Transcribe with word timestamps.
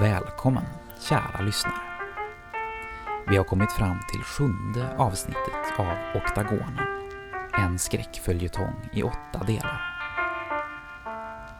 Välkommen, 0.00 0.64
kära 1.00 1.42
lyssnare. 1.42 1.74
Vi 3.28 3.36
har 3.36 3.44
kommit 3.44 3.72
fram 3.72 3.98
till 4.12 4.20
sjunde 4.20 4.96
avsnittet 4.96 5.78
av 5.78 5.96
Oktagonen. 6.14 6.78
En 7.52 7.78
skräckföljetong 7.78 8.88
i 8.92 9.02
åtta 9.02 9.44
delar. 9.46 9.80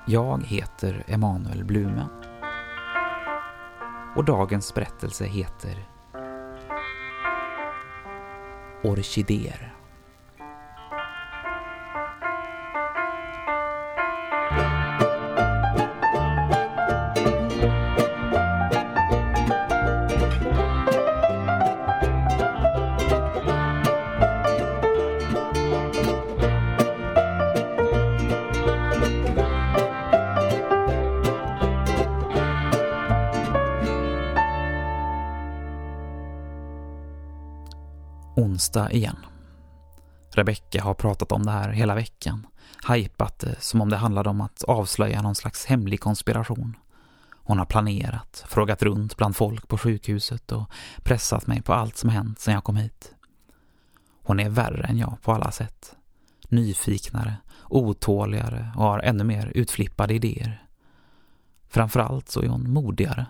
Jag 0.07 0.43
heter 0.47 1.05
Emanuel 1.07 1.65
Blume. 1.65 2.07
Och 4.17 4.25
dagens 4.25 4.75
berättelse 4.75 5.25
heter 5.25 5.85
Orkidéer. 8.83 9.80
Onsdag 38.71 38.93
igen. 38.93 39.17
Rebecca 40.31 40.83
har 40.83 40.95
pratat 40.95 41.33
om 41.33 41.43
det 41.43 41.51
här 41.51 41.69
hela 41.69 41.95
veckan, 41.95 42.47
hajpat 42.83 43.39
det 43.39 43.61
som 43.61 43.81
om 43.81 43.89
det 43.89 43.97
handlade 43.97 44.31
om 44.31 44.41
att 44.41 44.63
avslöja 44.63 45.23
någon 45.23 45.35
slags 45.35 45.67
hemlig 45.67 46.01
konspiration. 46.01 46.77
Hon 47.45 47.59
har 47.59 47.67
planerat, 47.67 48.45
frågat 48.49 48.83
runt 48.83 49.17
bland 49.17 49.37
folk 49.37 49.69
på 49.69 49.79
sjukhuset 49.79 50.53
och 50.53 50.71
pressat 51.03 51.47
mig 51.47 51.63
på 51.63 51.73
allt 51.73 51.97
som 51.97 52.11
hänt 52.11 52.41
sedan 52.41 52.55
jag 52.55 52.65
kom 52.65 52.77
hit. 52.77 53.15
Hon 54.23 54.41
är 54.41 54.49
värre 54.49 54.87
än 54.87 54.99
jag 54.99 55.19
på 55.23 55.33
alla 55.33 55.51
sätt. 55.51 55.97
Nyfiknare, 56.49 57.37
otåligare 57.69 58.73
och 58.77 58.85
har 58.85 58.99
ännu 58.99 59.25
mer 59.25 59.53
utflippade 59.55 60.15
idéer. 60.15 60.67
Framförallt 61.69 62.29
så 62.29 62.43
är 62.43 62.49
hon 62.49 62.73
modigare. 62.73 63.27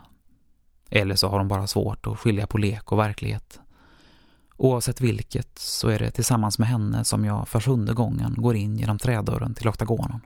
Eller 0.90 1.16
så 1.16 1.28
har 1.28 1.38
hon 1.38 1.48
bara 1.48 1.66
svårt 1.66 2.06
att 2.06 2.18
skilja 2.18 2.46
på 2.46 2.58
lek 2.58 2.92
och 2.92 2.98
verklighet. 2.98 3.60
Oavsett 4.62 5.00
vilket 5.00 5.58
så 5.58 5.88
är 5.88 5.98
det 5.98 6.10
tillsammans 6.10 6.58
med 6.58 6.68
henne 6.68 7.04
som 7.04 7.24
jag 7.24 7.48
för 7.48 7.60
sjunde 7.60 7.94
gången 7.94 8.34
går 8.38 8.56
in 8.56 8.76
genom 8.76 8.98
trädörren 8.98 9.54
till 9.54 9.68
oktagonen. 9.68 10.20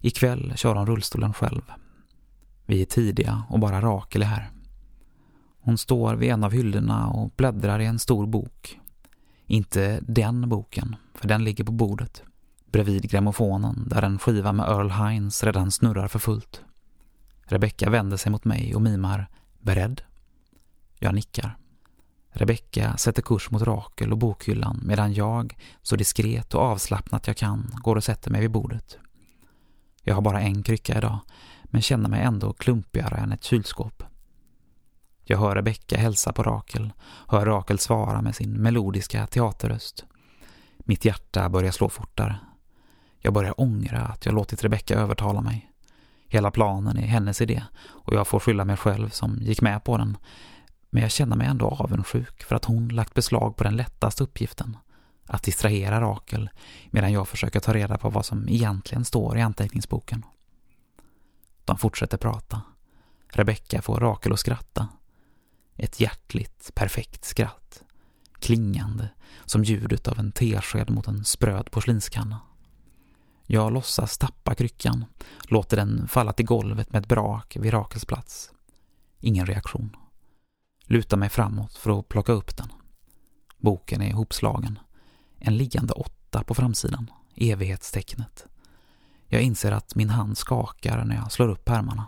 Ikväll 0.00 0.52
kör 0.56 0.74
hon 0.74 0.86
rullstolen 0.86 1.32
själv. 1.32 1.62
Vi 2.66 2.82
är 2.82 2.86
tidiga 2.86 3.42
och 3.48 3.58
bara 3.58 3.80
Rakel 3.80 4.22
är 4.22 4.26
här. 4.26 4.50
Hon 5.60 5.78
står 5.78 6.14
vid 6.14 6.30
en 6.30 6.44
av 6.44 6.52
hyllorna 6.52 7.08
och 7.08 7.32
bläddrar 7.36 7.80
i 7.80 7.86
en 7.86 7.98
stor 7.98 8.26
bok. 8.26 8.80
Inte 9.46 10.00
den 10.02 10.48
boken, 10.48 10.96
för 11.14 11.28
den 11.28 11.44
ligger 11.44 11.64
på 11.64 11.72
bordet. 11.72 12.22
Bredvid 12.72 13.10
grammofonen 13.10 13.88
där 13.88 14.02
en 14.02 14.18
skiva 14.18 14.52
med 14.52 14.68
Earl 14.68 14.90
Hines 14.90 15.44
redan 15.44 15.70
snurrar 15.70 16.08
för 16.08 16.18
fullt. 16.18 16.62
Rebecca 17.42 17.90
vänder 17.90 18.16
sig 18.16 18.32
mot 18.32 18.44
mig 18.44 18.74
och 18.74 18.82
mimar 18.82 19.28
”Beredd?” 19.58 20.02
Jag 20.98 21.14
nickar. 21.14 21.56
Rebecca 22.38 22.96
sätter 22.96 23.22
kurs 23.22 23.50
mot 23.50 23.62
Rakel 23.62 24.12
och 24.12 24.18
bokhyllan 24.18 24.80
medan 24.84 25.14
jag, 25.14 25.56
så 25.82 25.96
diskret 25.96 26.54
och 26.54 26.60
avslappnat 26.60 27.26
jag 27.26 27.36
kan, 27.36 27.74
går 27.82 27.96
och 27.96 28.04
sätter 28.04 28.30
mig 28.30 28.40
vid 28.40 28.50
bordet. 28.50 28.98
Jag 30.02 30.14
har 30.14 30.22
bara 30.22 30.40
en 30.40 30.62
krycka 30.62 30.98
idag, 30.98 31.18
men 31.64 31.82
känner 31.82 32.08
mig 32.08 32.22
ändå 32.22 32.52
klumpigare 32.52 33.16
än 33.16 33.32
ett 33.32 33.44
kylskåp. 33.44 34.02
Jag 35.24 35.38
hör 35.38 35.54
Rebecca 35.54 35.96
hälsa 35.96 36.32
på 36.32 36.42
Rakel, 36.42 36.92
hör 37.28 37.46
Rakel 37.46 37.78
svara 37.78 38.22
med 38.22 38.34
sin 38.34 38.52
melodiska 38.52 39.26
teaterröst. 39.26 40.04
Mitt 40.78 41.04
hjärta 41.04 41.48
börjar 41.48 41.72
slå 41.72 41.88
fortare. 41.88 42.38
Jag 43.18 43.34
börjar 43.34 43.60
ångra 43.60 44.00
att 44.00 44.26
jag 44.26 44.34
låtit 44.34 44.64
Rebecca 44.64 44.94
övertala 44.94 45.40
mig. 45.40 45.70
Hela 46.28 46.50
planen 46.50 46.98
är 46.98 47.06
hennes 47.06 47.40
idé 47.40 47.62
och 47.84 48.14
jag 48.14 48.26
får 48.26 48.40
skylla 48.40 48.64
mig 48.64 48.76
själv 48.76 49.08
som 49.08 49.38
gick 49.40 49.60
med 49.60 49.84
på 49.84 49.96
den 49.96 50.16
men 50.90 51.02
jag 51.02 51.10
känner 51.10 51.36
mig 51.36 51.46
ändå 51.46 51.66
avundsjuk 51.66 52.42
för 52.42 52.56
att 52.56 52.64
hon 52.64 52.88
lagt 52.88 53.14
beslag 53.14 53.56
på 53.56 53.64
den 53.64 53.76
lättaste 53.76 54.24
uppgiften. 54.24 54.76
Att 55.26 55.42
distrahera 55.42 56.00
Rakel 56.00 56.50
medan 56.90 57.12
jag 57.12 57.28
försöker 57.28 57.60
ta 57.60 57.74
reda 57.74 57.98
på 57.98 58.10
vad 58.10 58.26
som 58.26 58.48
egentligen 58.48 59.04
står 59.04 59.38
i 59.38 59.42
anteckningsboken. 59.42 60.24
De 61.64 61.78
fortsätter 61.78 62.18
prata. 62.18 62.62
Rebecka 63.28 63.82
får 63.82 64.00
Rakel 64.00 64.32
att 64.32 64.40
skratta. 64.40 64.88
Ett 65.76 66.00
hjärtligt, 66.00 66.70
perfekt 66.74 67.24
skratt. 67.24 67.82
Klingande, 68.38 69.08
som 69.44 69.64
ljudet 69.64 70.08
av 70.08 70.18
en 70.18 70.32
tesked 70.32 70.90
mot 70.90 71.08
en 71.08 71.24
spröd 71.24 71.70
porslinskanna. 71.70 72.40
Jag 73.46 73.72
låtsas 73.72 74.18
tappa 74.18 74.54
kryckan, 74.54 75.04
låter 75.42 75.76
den 75.76 76.08
falla 76.08 76.32
till 76.32 76.46
golvet 76.46 76.92
med 76.92 77.02
ett 77.02 77.08
brak 77.08 77.56
vid 77.60 77.72
Rakels 77.72 78.04
plats. 78.04 78.50
Ingen 79.20 79.46
reaktion 79.46 79.96
lutar 80.88 81.16
mig 81.16 81.28
framåt 81.28 81.74
för 81.74 81.98
att 81.98 82.08
plocka 82.08 82.32
upp 82.32 82.56
den. 82.56 82.72
Boken 83.58 84.02
är 84.02 84.08
ihopslagen. 84.08 84.78
En 85.38 85.56
liggande 85.56 85.92
åtta 85.92 86.44
på 86.44 86.54
framsidan, 86.54 87.10
evighetstecknet. 87.36 88.46
Jag 89.26 89.42
inser 89.42 89.72
att 89.72 89.94
min 89.94 90.10
hand 90.10 90.38
skakar 90.38 91.04
när 91.04 91.16
jag 91.16 91.32
slår 91.32 91.48
upp 91.48 91.64
pärmarna. 91.64 92.06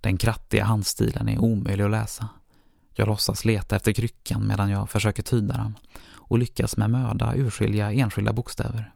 Den 0.00 0.16
krattiga 0.16 0.64
handstilen 0.64 1.28
är 1.28 1.38
omöjlig 1.38 1.84
att 1.84 1.90
läsa. 1.90 2.28
Jag 2.94 3.08
låtsas 3.08 3.44
leta 3.44 3.76
efter 3.76 3.92
kryckan 3.92 4.46
medan 4.46 4.70
jag 4.70 4.90
försöker 4.90 5.22
tyda 5.22 5.56
den 5.56 5.78
och 6.12 6.38
lyckas 6.38 6.76
med 6.76 6.90
möda 6.90 7.34
urskilja 7.36 7.92
enskilda 7.92 8.32
bokstäver. 8.32 8.92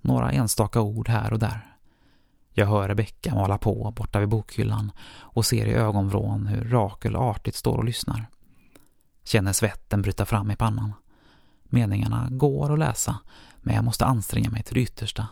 Några 0.00 0.30
enstaka 0.32 0.80
ord 0.80 1.08
här 1.08 1.32
och 1.32 1.38
där. 1.38 1.73
Jag 2.56 2.66
hör 2.66 2.88
Rebecka 2.88 3.34
mala 3.34 3.58
på 3.58 3.92
borta 3.96 4.20
vid 4.20 4.28
bokhyllan 4.28 4.92
och 5.18 5.46
ser 5.46 5.66
i 5.66 5.74
ögonvrån 5.74 6.46
hur 6.46 6.64
Rakel 6.64 7.16
artigt 7.16 7.56
står 7.56 7.76
och 7.76 7.84
lyssnar. 7.84 8.26
Känner 9.24 9.52
svetten 9.52 10.02
bryta 10.02 10.26
fram 10.26 10.50
i 10.50 10.56
pannan. 10.56 10.92
Meningarna 11.64 12.28
går 12.30 12.72
att 12.72 12.78
läsa, 12.78 13.18
men 13.60 13.74
jag 13.74 13.84
måste 13.84 14.04
anstränga 14.04 14.50
mig 14.50 14.62
till 14.62 14.74
det 14.74 14.80
yttersta. 14.80 15.28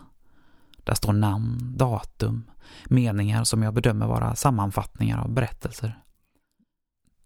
Där 0.77 0.93
står 0.93 1.13
namn, 1.13 1.73
datum, 1.77 2.43
meningar 2.85 3.43
som 3.43 3.63
jag 3.63 3.73
bedömer 3.73 4.07
vara 4.07 4.35
sammanfattningar 4.35 5.17
av 5.17 5.31
berättelser. 5.31 5.99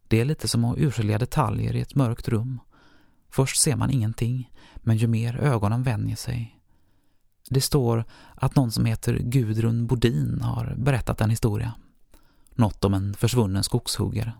Det 0.07 0.21
är 0.21 0.25
lite 0.25 0.47
som 0.47 0.65
att 0.65 0.77
urskilja 0.77 1.17
detaljer 1.17 1.75
i 1.75 1.81
ett 1.81 1.95
mörkt 1.95 2.27
rum. 2.27 2.59
Först 3.29 3.61
ser 3.61 3.75
man 3.75 3.91
ingenting, 3.91 4.51
men 4.75 4.97
ju 4.97 5.07
mer 5.07 5.37
ögonen 5.37 5.83
vänjer 5.83 6.15
sig, 6.15 6.56
det 7.49 7.61
står 7.61 8.05
att 8.35 8.55
någon 8.55 8.71
som 8.71 8.85
heter 8.85 9.19
Gudrun 9.19 9.87
Bodin 9.87 10.41
har 10.41 10.75
berättat 10.77 11.21
en 11.21 11.29
historia. 11.29 11.73
Något 12.55 12.85
om 12.85 12.93
en 12.93 13.13
försvunnen 13.13 13.63
skogshuggare. 13.63 14.33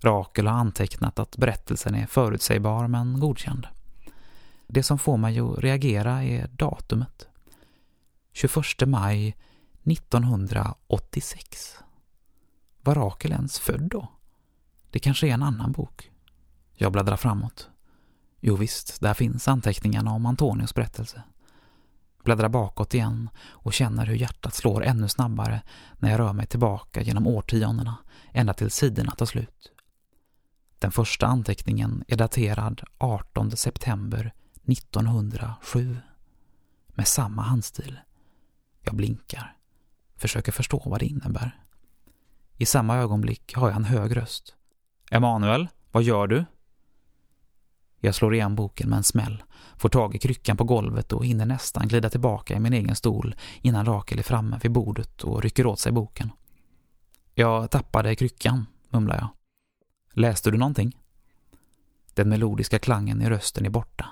Rakel 0.00 0.46
har 0.46 0.54
antecknat 0.54 1.18
att 1.18 1.36
berättelsen 1.36 1.94
är 1.94 2.06
förutsägbar 2.06 2.88
men 2.88 3.20
godkänd. 3.20 3.66
Det 4.66 4.82
som 4.82 4.98
får 4.98 5.16
mig 5.16 5.40
att 5.40 5.58
reagera 5.58 6.24
är 6.24 6.46
datumet. 6.46 7.28
21 8.32 8.64
maj 8.86 9.36
1986. 9.82 11.76
Var 12.82 12.94
Rakel 12.94 13.32
ens 13.32 13.58
född 13.58 13.88
då? 13.90 14.08
Det 14.90 14.98
kanske 14.98 15.28
är 15.28 15.34
en 15.34 15.42
annan 15.42 15.72
bok. 15.72 16.10
Jag 16.74 16.92
bläddrar 16.92 17.16
framåt. 17.16 17.68
Jo 18.40 18.56
visst, 18.56 19.00
där 19.00 19.14
finns 19.14 19.48
anteckningarna 19.48 20.10
om 20.10 20.26
Antonios 20.26 20.74
berättelse 20.74 21.22
bläddrar 22.24 22.48
bakåt 22.48 22.94
igen 22.94 23.30
och 23.38 23.72
känner 23.72 24.06
hur 24.06 24.14
hjärtat 24.14 24.54
slår 24.54 24.84
ännu 24.84 25.08
snabbare 25.08 25.62
när 25.98 26.10
jag 26.10 26.20
rör 26.20 26.32
mig 26.32 26.46
tillbaka 26.46 27.02
genom 27.02 27.26
årtiondena, 27.26 27.96
ända 28.32 28.54
till 28.54 28.70
sidorna 28.70 29.12
tar 29.12 29.26
slut. 29.26 29.72
Den 30.78 30.92
första 30.92 31.26
anteckningen 31.26 32.04
är 32.08 32.16
daterad 32.16 32.82
18 32.98 33.56
september 33.56 34.34
1907. 34.66 35.96
Med 36.86 37.08
samma 37.08 37.42
handstil. 37.42 37.98
Jag 38.80 38.96
blinkar. 38.96 39.56
Försöker 40.16 40.52
förstå 40.52 40.82
vad 40.84 41.00
det 41.00 41.06
innebär. 41.06 41.60
I 42.56 42.66
samma 42.66 42.96
ögonblick 42.96 43.54
har 43.54 43.68
jag 43.68 43.76
en 43.76 43.84
hög 43.84 44.16
röst. 44.16 44.54
Emanuel, 45.10 45.68
vad 45.92 46.02
gör 46.02 46.26
du? 46.26 46.44
Jag 48.04 48.14
slår 48.14 48.34
igen 48.34 48.54
boken 48.54 48.88
med 48.88 48.96
en 48.96 49.04
smäll, 49.04 49.42
får 49.76 49.88
tag 49.88 50.14
i 50.14 50.18
kryckan 50.18 50.56
på 50.56 50.64
golvet 50.64 51.12
och 51.12 51.26
hinner 51.26 51.46
nästan 51.46 51.88
glida 51.88 52.10
tillbaka 52.10 52.54
i 52.54 52.60
min 52.60 52.72
egen 52.72 52.96
stol 52.96 53.34
innan 53.60 53.86
Rakel 53.86 54.18
är 54.18 54.22
framme 54.22 54.60
vid 54.62 54.72
bordet 54.72 55.22
och 55.22 55.42
rycker 55.42 55.66
åt 55.66 55.80
sig 55.80 55.92
boken. 55.92 56.30
Jag 57.34 57.70
tappade 57.70 58.16
kryckan, 58.16 58.66
mumlar 58.88 59.16
jag. 59.16 59.28
Läste 60.12 60.50
du 60.50 60.58
någonting? 60.58 60.98
Den 62.14 62.28
melodiska 62.28 62.78
klangen 62.78 63.22
i 63.22 63.30
rösten 63.30 63.66
är 63.66 63.70
borta. 63.70 64.06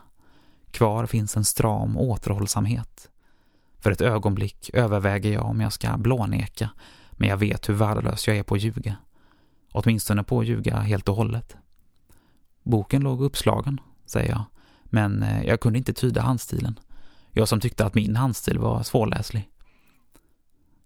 Kvar 0.70 1.06
finns 1.06 1.36
en 1.36 1.44
stram 1.44 1.96
återhållsamhet. 1.96 3.10
För 3.78 3.90
ett 3.90 4.00
ögonblick 4.00 4.70
överväger 4.72 5.32
jag 5.32 5.44
om 5.44 5.60
jag 5.60 5.72
ska 5.72 5.96
blåneka, 5.96 6.70
Men 7.10 7.28
jag 7.28 7.36
vet 7.36 7.68
hur 7.68 7.74
värdelös 7.74 8.28
jag 8.28 8.36
är 8.36 8.42
på 8.42 8.54
att 8.54 8.60
ljuga. 8.62 8.96
Åtminstone 9.72 10.22
på 10.22 10.40
att 10.40 10.46
ljuga 10.46 10.76
helt 10.76 11.08
och 11.08 11.16
hållet. 11.16 11.56
Boken 12.62 13.02
låg 13.02 13.22
uppslagen, 13.22 13.80
säger 14.06 14.30
jag. 14.30 14.44
Men 14.84 15.22
eh, 15.22 15.44
jag 15.44 15.60
kunde 15.60 15.78
inte 15.78 15.92
tyda 15.92 16.22
handstilen. 16.22 16.78
Jag 17.30 17.48
som 17.48 17.60
tyckte 17.60 17.86
att 17.86 17.94
min 17.94 18.16
handstil 18.16 18.58
var 18.58 18.82
svårläslig. 18.82 19.48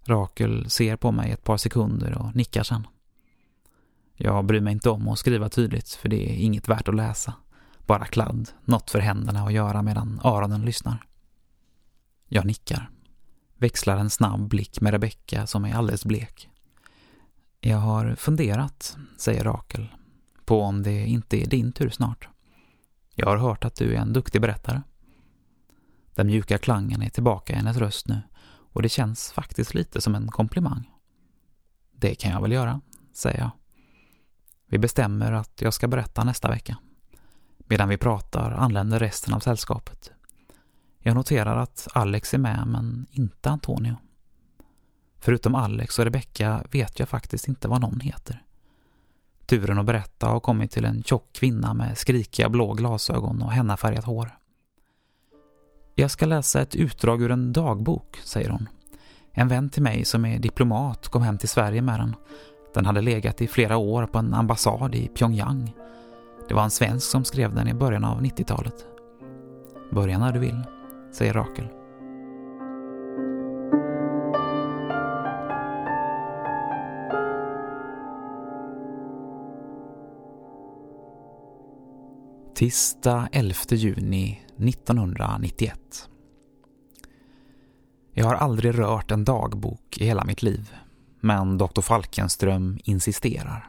Rakel 0.05 0.70
ser 0.70 0.96
på 0.96 1.12
mig 1.12 1.31
ett 1.31 1.44
par 1.44 1.56
sekunder 1.56 2.19
och 2.19 2.37
nickar 2.37 2.62
sen. 2.62 2.87
Jag 4.14 4.44
bryr 4.44 4.61
mig 4.61 4.73
inte 4.73 4.90
om 4.90 5.08
att 5.08 5.19
skriva 5.19 5.49
tydligt 5.49 5.88
för 5.88 6.08
det 6.08 6.31
är 6.31 6.37
inget 6.37 6.69
värt 6.69 6.88
att 6.88 6.94
läsa. 6.94 7.34
Bara 7.87 8.05
kladd, 8.05 8.50
något 8.64 8.90
för 8.90 8.99
händerna 8.99 9.43
att 9.46 9.52
göra 9.52 9.82
medan 9.82 10.20
öronen 10.25 10.64
lyssnar. 10.64 11.06
Jag 12.28 12.44
nickar. 12.44 12.90
Växlar 13.56 13.96
en 13.96 14.11
snabb 14.11 14.49
blick 14.49 14.81
med 14.81 14.93
Rebecka 14.93 15.46
som 15.46 15.64
är 15.64 15.75
alldeles 15.75 16.05
blek. 16.05 16.49
Jag 17.61 17.78
har 17.78 18.14
funderat, 18.14 18.96
säger 19.17 19.44
Rakel, 19.44 19.88
på 20.46 20.62
om 20.62 20.82
det 20.82 21.06
inte 21.06 21.43
är 21.43 21.46
din 21.46 21.72
tur 21.72 21.90
snart. 21.90 22.28
Jag 23.14 23.26
har 23.26 23.37
hört 23.37 23.64
att 23.64 23.75
du 23.75 23.94
är 23.94 23.98
en 23.98 24.12
duktig 24.12 24.40
berättare. 24.40 24.82
Den 26.14 26.26
mjuka 26.26 26.58
klangen 26.58 27.02
är 27.02 27.08
tillbaka 27.08 27.52
i 27.52 27.56
hennes 27.56 27.76
röst 27.76 28.08
nu 28.08 28.22
och 28.48 28.82
det 28.82 28.88
känns 28.88 29.32
faktiskt 29.32 29.75
lite 29.75 30.00
som 30.00 30.14
en 30.14 30.28
komplimang. 30.28 30.90
Det 31.93 32.14
kan 32.14 32.31
jag 32.31 32.43
väl 32.43 32.52
göra, 32.52 32.81
säger 33.12 33.38
jag. 33.38 33.50
Vi 34.69 34.78
bestämmer 34.78 35.32
att 35.32 35.62
jag 35.62 35.75
ska 35.75 35.88
berätta 35.88 36.25
nästa 36.25 36.49
vecka. 36.49 36.76
Medan 37.58 37.88
vi 37.88 37.96
pratar 37.96 38.50
anländer 38.50 38.99
resten 38.99 39.34
av 39.34 39.40
sällskapet. 39.40 40.12
Jag 40.99 41.14
noterar 41.14 41.56
att 41.56 41.88
Alex 41.94 42.34
är 42.34 42.38
med 42.38 42.66
men 42.66 43.06
inte 43.10 43.50
Antonio. 43.50 43.96
Förutom 45.19 45.54
Alex 45.54 45.99
och 45.99 46.04
Rebecca 46.04 46.64
vet 46.70 46.99
jag 46.99 47.08
faktiskt 47.08 47.49
inte 47.49 47.69
vad 47.69 47.81
någon 47.81 48.00
heter. 48.00 48.45
Turen 49.46 49.78
att 49.78 49.87
berätta 49.87 50.26
har 50.26 50.40
kommit 50.40 50.70
till 50.70 50.84
en 50.84 51.02
tjock 51.02 51.32
kvinna 51.32 51.75
med 51.75 51.98
skrikiga 51.98 52.48
blå 52.48 52.72
glasögon 52.72 53.43
och 53.43 53.52
hennafärgat 53.52 54.04
hår. 54.04 54.31
Jag 55.94 56.10
ska 56.10 56.26
läsa 56.26 56.60
ett 56.60 56.75
utdrag 56.75 57.22
ur 57.22 57.31
en 57.31 57.52
dagbok, 57.52 58.16
säger 58.25 58.50
hon. 58.50 58.69
En 59.32 59.48
vän 59.48 59.70
till 59.70 59.82
mig 59.82 60.04
som 60.04 60.25
är 60.25 60.38
diplomat 60.38 61.08
kom 61.08 61.22
hem 61.22 61.38
till 61.38 61.48
Sverige 61.48 61.82
med 61.82 62.00
den. 62.00 62.14
Den 62.75 62.87
hade 62.87 63.00
legat 63.00 63.43
i 63.43 63.46
flera 63.46 63.76
år 63.76 64.06
på 64.06 64.19
en 64.19 64.34
ambassad 64.34 64.94
i 64.94 65.08
Pyongyang. 65.08 65.75
Det 66.49 66.54
var 66.54 66.62
en 66.62 66.70
svensk 66.70 67.10
som 67.10 67.25
skrev 67.25 67.54
den 67.54 67.69
i 67.69 67.75
början 67.75 68.04
av 68.04 68.22
90-talet. 68.22 68.87
Börja 69.92 70.19
när 70.19 70.32
du 70.32 70.38
vill, 70.38 70.62
säger 71.12 71.32
Rakel. 71.34 71.69
Tisdag 82.56 83.28
11 83.32 83.54
juni 83.68 84.44
1991. 84.58 86.08
Jag 88.12 88.26
har 88.26 88.34
aldrig 88.34 88.78
rört 88.78 89.10
en 89.10 89.24
dagbok 89.24 89.98
i 89.98 90.04
hela 90.04 90.24
mitt 90.24 90.42
liv, 90.42 90.74
men 91.20 91.58
Dr. 91.58 91.80
Falkenström 91.80 92.78
insisterar. 92.84 93.68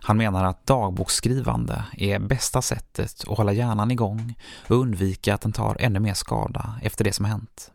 Han 0.00 0.16
menar 0.16 0.44
att 0.44 0.66
dagboksskrivande 0.66 1.84
är 1.92 2.18
bästa 2.18 2.62
sättet 2.62 3.24
att 3.28 3.38
hålla 3.38 3.52
hjärnan 3.52 3.90
igång 3.90 4.34
och 4.68 4.76
undvika 4.76 5.34
att 5.34 5.40
den 5.40 5.52
tar 5.52 5.76
ännu 5.80 6.00
mer 6.00 6.14
skada 6.14 6.80
efter 6.82 7.04
det 7.04 7.12
som 7.12 7.24
hänt. 7.24 7.72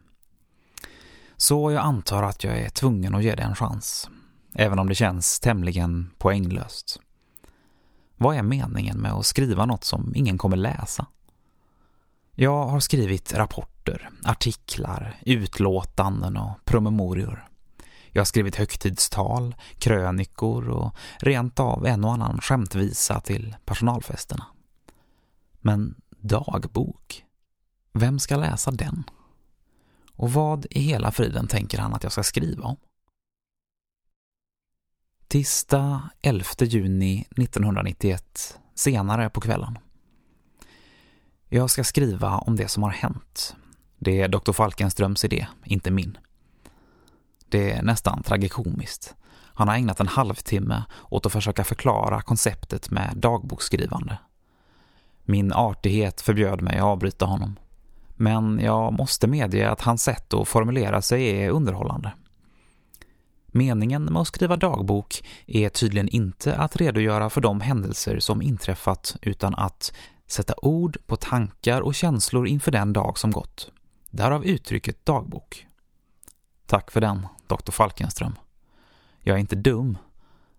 Så 1.38 1.72
jag 1.72 1.84
antar 1.84 2.24
att 2.24 2.44
jag 2.44 2.60
är 2.60 2.70
tvungen 2.70 3.16
att 3.16 3.24
ge 3.24 3.36
det 3.36 3.44
en 3.44 3.56
chans, 3.56 4.10
även 4.54 4.80
om 4.80 4.90
det 4.90 4.96
känns 4.96 5.40
tämligen 5.40 6.12
poänglöst. 6.18 7.00
Vad 8.22 8.36
är 8.36 8.44
meningen 8.44 8.98
med 8.98 9.12
att 9.12 9.26
skriva 9.26 9.66
något 9.66 9.84
som 9.84 10.16
ingen 10.16 10.38
kommer 10.38 10.58
läsa? 10.58 11.06
Jag 12.36 12.66
har 12.66 12.80
skrivit 12.80 13.34
rapporter, 13.34 14.10
artiklar, 14.24 15.20
utlåtanden 15.26 16.38
och 16.38 16.66
promemorior. 16.66 17.48
Jag 18.12 18.20
har 18.20 18.26
skrivit 18.26 18.56
högtidstal, 18.56 19.56
krönikor 19.78 20.70
och 20.70 20.96
rent 21.20 21.60
av 21.60 21.86
en 21.86 22.04
och 22.04 22.14
annan 22.14 22.42
skämtvisa 22.42 23.20
till 23.20 23.56
personalfesterna. 23.66 24.46
Men 25.62 25.96
dagbok? 26.18 27.26
Vem 27.94 28.20
ska 28.20 28.36
läsa 28.36 28.72
den? 28.72 29.04
Och 30.16 30.34
vad 30.34 30.66
i 30.70 30.80
hela 30.80 31.12
friden 31.12 31.48
tänker 31.48 31.78
han 31.80 31.94
att 31.94 32.04
jag 32.04 32.12
ska 32.12 32.24
skriva 32.24 32.64
om? 32.64 32.78
Tisdag 35.32 36.10
11 36.22 36.46
juni 36.60 37.26
1991, 37.38 38.60
senare 38.76 39.30
på 39.30 39.42
kvällen. 39.42 39.78
Jag 41.50 41.70
ska 41.70 41.84
skriva 41.84 42.38
om 42.38 42.56
det 42.56 42.68
som 42.68 42.84
har 42.84 42.90
hänt. 42.90 43.56
Det 44.00 44.22
är 44.22 44.28
Dr. 44.28 44.52
Falkenströms 44.52 45.26
idé, 45.26 45.48
inte 45.66 45.92
min. 45.92 46.18
Det 47.50 47.72
är 47.72 47.82
nästan 47.82 48.24
tragikomiskt. 48.24 49.16
Han 49.32 49.68
har 49.68 49.76
ägnat 49.76 50.00
en 50.00 50.08
halvtimme 50.08 50.84
åt 51.10 51.26
att 51.26 51.32
försöka 51.32 51.64
förklara 51.64 52.22
konceptet 52.22 52.90
med 52.90 53.14
dagboksskrivande. 53.16 54.18
Min 55.24 55.54
artighet 55.54 56.22
förbjöd 56.22 56.62
mig 56.62 56.78
att 56.78 56.84
avbryta 56.84 57.26
honom. 57.26 57.60
Men 58.16 58.60
jag 58.60 58.94
måste 58.94 59.28
medge 59.28 59.70
att 59.70 59.82
hans 59.82 60.04
sätt 60.04 60.34
att 60.34 60.48
formulera 60.48 61.02
sig 61.02 61.44
är 61.44 61.50
underhållande. 61.50 62.12
Meningen 63.52 64.04
med 64.04 64.22
att 64.22 64.28
skriva 64.28 64.58
dagbok 64.58 65.24
är 65.46 65.70
tydligen 65.70 66.08
inte 66.08 66.56
att 66.56 66.76
redogöra 66.76 67.30
för 67.30 67.42
de 67.42 67.62
händelser 67.62 68.20
som 68.20 68.42
inträffat 68.42 69.16
utan 69.22 69.56
att 69.56 69.94
sätta 70.28 70.54
ord 70.62 70.98
på 71.06 71.16
tankar 71.16 71.82
och 71.82 71.96
känslor 71.96 72.48
inför 72.48 72.72
den 72.72 72.94
dag 72.94 73.18
som 73.18 73.32
gått. 73.32 73.72
Därav 74.10 74.46
uttrycket 74.46 75.06
dagbok. 75.06 75.68
Tack 76.66 76.92
för 76.92 77.02
den, 77.02 77.28
Dr. 77.48 77.72
Falkenström. 77.72 78.36
Jag 79.20 79.36
är 79.36 79.40
inte 79.40 79.56
dum, 79.56 79.98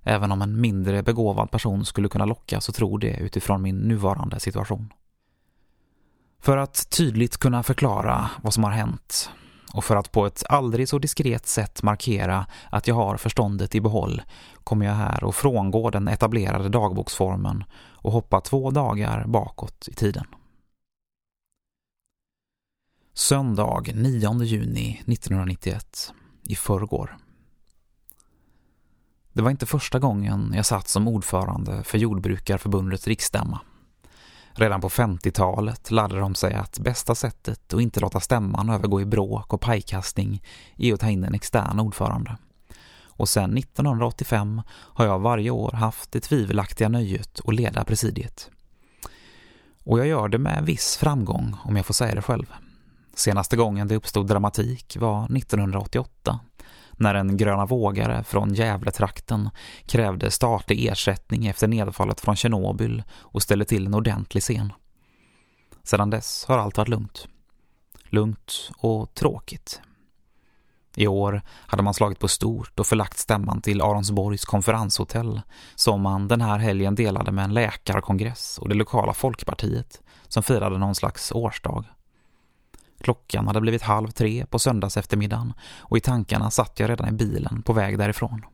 även 0.02 0.32
om 0.32 0.42
en 0.42 0.60
mindre 0.60 1.02
begåvad 1.02 1.50
person 1.50 1.84
skulle 1.84 2.08
kunna 2.08 2.24
lockas 2.24 2.68
att 2.68 2.74
tro 2.74 2.96
det 2.96 3.16
utifrån 3.16 3.62
min 3.62 3.78
nuvarande 3.78 4.40
situation. 4.40 4.92
För 6.40 6.56
att 6.56 6.90
tydligt 6.90 7.37
kunna 7.37 7.62
förklara 7.62 8.30
vad 8.42 8.54
som 8.54 8.64
har 8.64 8.70
hänt 8.70 9.30
och 9.73 9.85
för 9.85 9.97
att 9.97 10.12
på 10.12 10.26
ett 10.26 10.45
aldrig 10.49 10.88
så 10.88 10.99
diskret 10.99 11.47
sätt 11.47 11.83
markera 11.83 12.47
att 12.71 12.87
jag 12.87 12.95
har 12.95 13.17
förståndet 13.17 13.75
i 13.75 13.81
behåll 13.81 14.23
kommer 14.64 14.87
jag 14.87 14.95
här 14.95 15.29
att 15.29 15.35
frångå 15.35 15.91
den 15.91 16.09
etablerade 16.09 16.69
dagboksformen 16.69 17.64
och 17.75 18.12
hoppa 18.12 18.41
två 18.41 18.71
dagar 18.71 19.25
bakåt 19.26 19.88
i 19.88 19.95
tiden. 19.95 20.26
Söndag 23.14 23.83
9 23.95 24.43
juni 24.43 25.02
1991, 25.07 26.12
i 26.45 26.55
förrgår. 26.55 27.17
Det 29.33 29.43
var 29.43 29.50
inte 29.50 29.67
första 29.67 29.99
gången 29.99 30.52
jag 30.57 30.67
satt 30.67 30.88
som 30.88 31.09
ordförande 31.09 31.83
för 31.83 31.99
Jordbrukarförbundets 31.99 33.07
riksstämma. 33.07 33.61
Redan 34.54 34.80
på 34.80 34.88
50-talet 34.88 35.90
lärde 35.90 36.18
de 36.18 36.35
sig 36.35 36.54
att 36.54 36.78
bästa 36.78 37.14
sättet 37.14 37.75
att 37.75 37.80
inte 37.80 38.00
låta 38.00 38.21
stämman 38.21 38.71
övergå 38.71 39.00
i 39.00 39.04
bråk 39.04 39.52
och 39.52 39.61
pajkastning 39.61 40.42
är 40.76 40.94
att 40.94 41.00
ta 41.00 41.11
in 41.11 41.25
en 41.25 41.35
extern 41.35 41.80
ordförande. 41.80 42.37
Och 43.04 43.28
sedan 43.28 43.59
1985 43.59 44.62
har 44.68 45.04
jag 45.04 45.18
varje 45.18 45.50
år 45.50 45.73
haft 45.73 46.12
det 46.12 46.21
tvivelaktiga 46.21 46.88
nöjet 46.88 47.40
att 47.44 47.54
leda 47.54 47.85
presidiet. 47.85 48.50
Och 49.85 49.99
jag 49.99 50.06
gör 50.06 50.28
det 50.28 50.38
med 50.38 50.64
viss 50.64 50.97
framgång 50.97 51.56
om 51.64 51.76
jag 51.76 51.87
får 51.87 51.94
säga 51.94 52.14
det 52.14 52.23
själv. 52.23 52.54
Senaste 53.14 53.56
gången 53.56 53.88
det 53.88 53.97
uppstod 53.97 54.26
dramatik 54.26 54.97
var 55.00 55.37
1988 55.37 56.40
när 57.02 57.14
en 57.14 57.37
gröna 57.37 57.66
vågare 57.66 58.25
från 58.25 58.54
Gävletrakten 58.54 59.50
krävde 59.87 60.30
statlig 60.30 60.87
ersättning 60.87 61.47
efter 61.47 61.68
nedfallet 61.68 62.21
från 62.21 62.37
Tjernobyl 62.37 63.02
och 63.12 63.42
ställde 63.42 63.64
till 63.64 63.87
en 63.87 63.94
ordentlig 63.94 64.42
scen. 64.42 64.73
Sedan 65.82 66.11
dess 66.11 66.44
har 66.49 66.59
allt 66.59 66.78
varit 66.78 66.88
lugnt. 66.88 67.28
Lugnt 68.04 68.71
och 68.78 69.14
tråkigt. 69.14 69.80
I 70.97 71.06
år 71.06 71.42
hade 71.66 71.82
man 71.82 71.94
slagit 71.94 72.18
på 72.18 72.28
stort 72.28 72.80
och 72.80 72.87
förlagt 72.87 73.18
stämman 73.18 73.61
till 73.61 73.82
Aronsborgs 73.82 74.44
konferenshotell 74.44 75.40
som 75.75 76.00
man 76.00 76.28
den 76.28 76.40
här 76.40 76.59
helgen 76.59 76.94
delade 76.94 77.32
med 77.32 77.44
en 77.44 77.54
läkarkongress 77.54 78.59
och 78.59 78.68
det 78.68 78.75
lokala 78.75 79.14
folkpartiet 79.14 80.00
som 80.28 80.42
firade 80.42 80.78
någon 80.78 80.94
slags 80.94 81.32
årsdag. 81.32 81.85
Klockan 83.02 83.47
hade 83.47 83.61
blivit 83.61 83.82
halv 83.82 84.09
tre 84.09 84.47
på 84.47 84.59
söndags 84.59 84.97
eftermiddagen 84.97 85.52
och 85.78 85.97
i 85.97 86.00
tankarna 86.00 86.50
satt 86.50 86.80
jag 86.80 86.90
redan 86.90 87.09
i 87.09 87.12
bilen 87.12 87.62
på 87.62 87.73
väg 87.73 87.99
därifrån. 87.99 88.44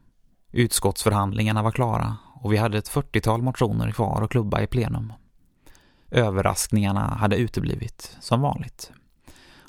Utskottsförhandlingarna 0.52 1.62
var 1.62 1.71
klara 1.71 2.17
och 2.35 2.52
vi 2.52 2.57
hade 2.57 2.78
ett 2.78 2.90
40-tal 2.90 3.43
motioner 3.43 3.90
kvar 3.90 4.23
att 4.23 4.31
klubba 4.31 4.61
i 4.61 4.67
plenum. 4.67 5.12
Överraskningarna 6.11 7.00
hade 7.00 7.37
uteblivit, 7.37 8.17
som 8.21 8.40
vanligt. 8.40 8.93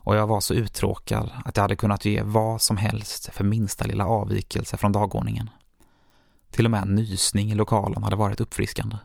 och 0.04 0.16
jag 0.16 0.28
var 0.28 0.40
så 0.40 0.54
uttråkad 0.54 1.32
att 1.46 1.58
jag 1.58 1.62
hade 1.62 1.76
kunnat 1.76 2.06
ge 2.06 2.22
vad 2.22 2.62
som 2.62 2.78
helst 2.78 3.30
för 3.34 3.44
minsta 3.44 3.86
lilla 3.86 4.06
avvikelse 4.08 4.78
från 4.78 4.92
dagordningen. 4.92 5.50
Till 6.52 6.66
och 6.66 6.72
med 6.72 6.82
en 6.82 6.96
nysning 6.96 7.52
i 7.52 7.56
lokalen 7.56 8.04
hade 8.04 8.16
varit 8.16 8.42
uppfriskande. 8.42 8.98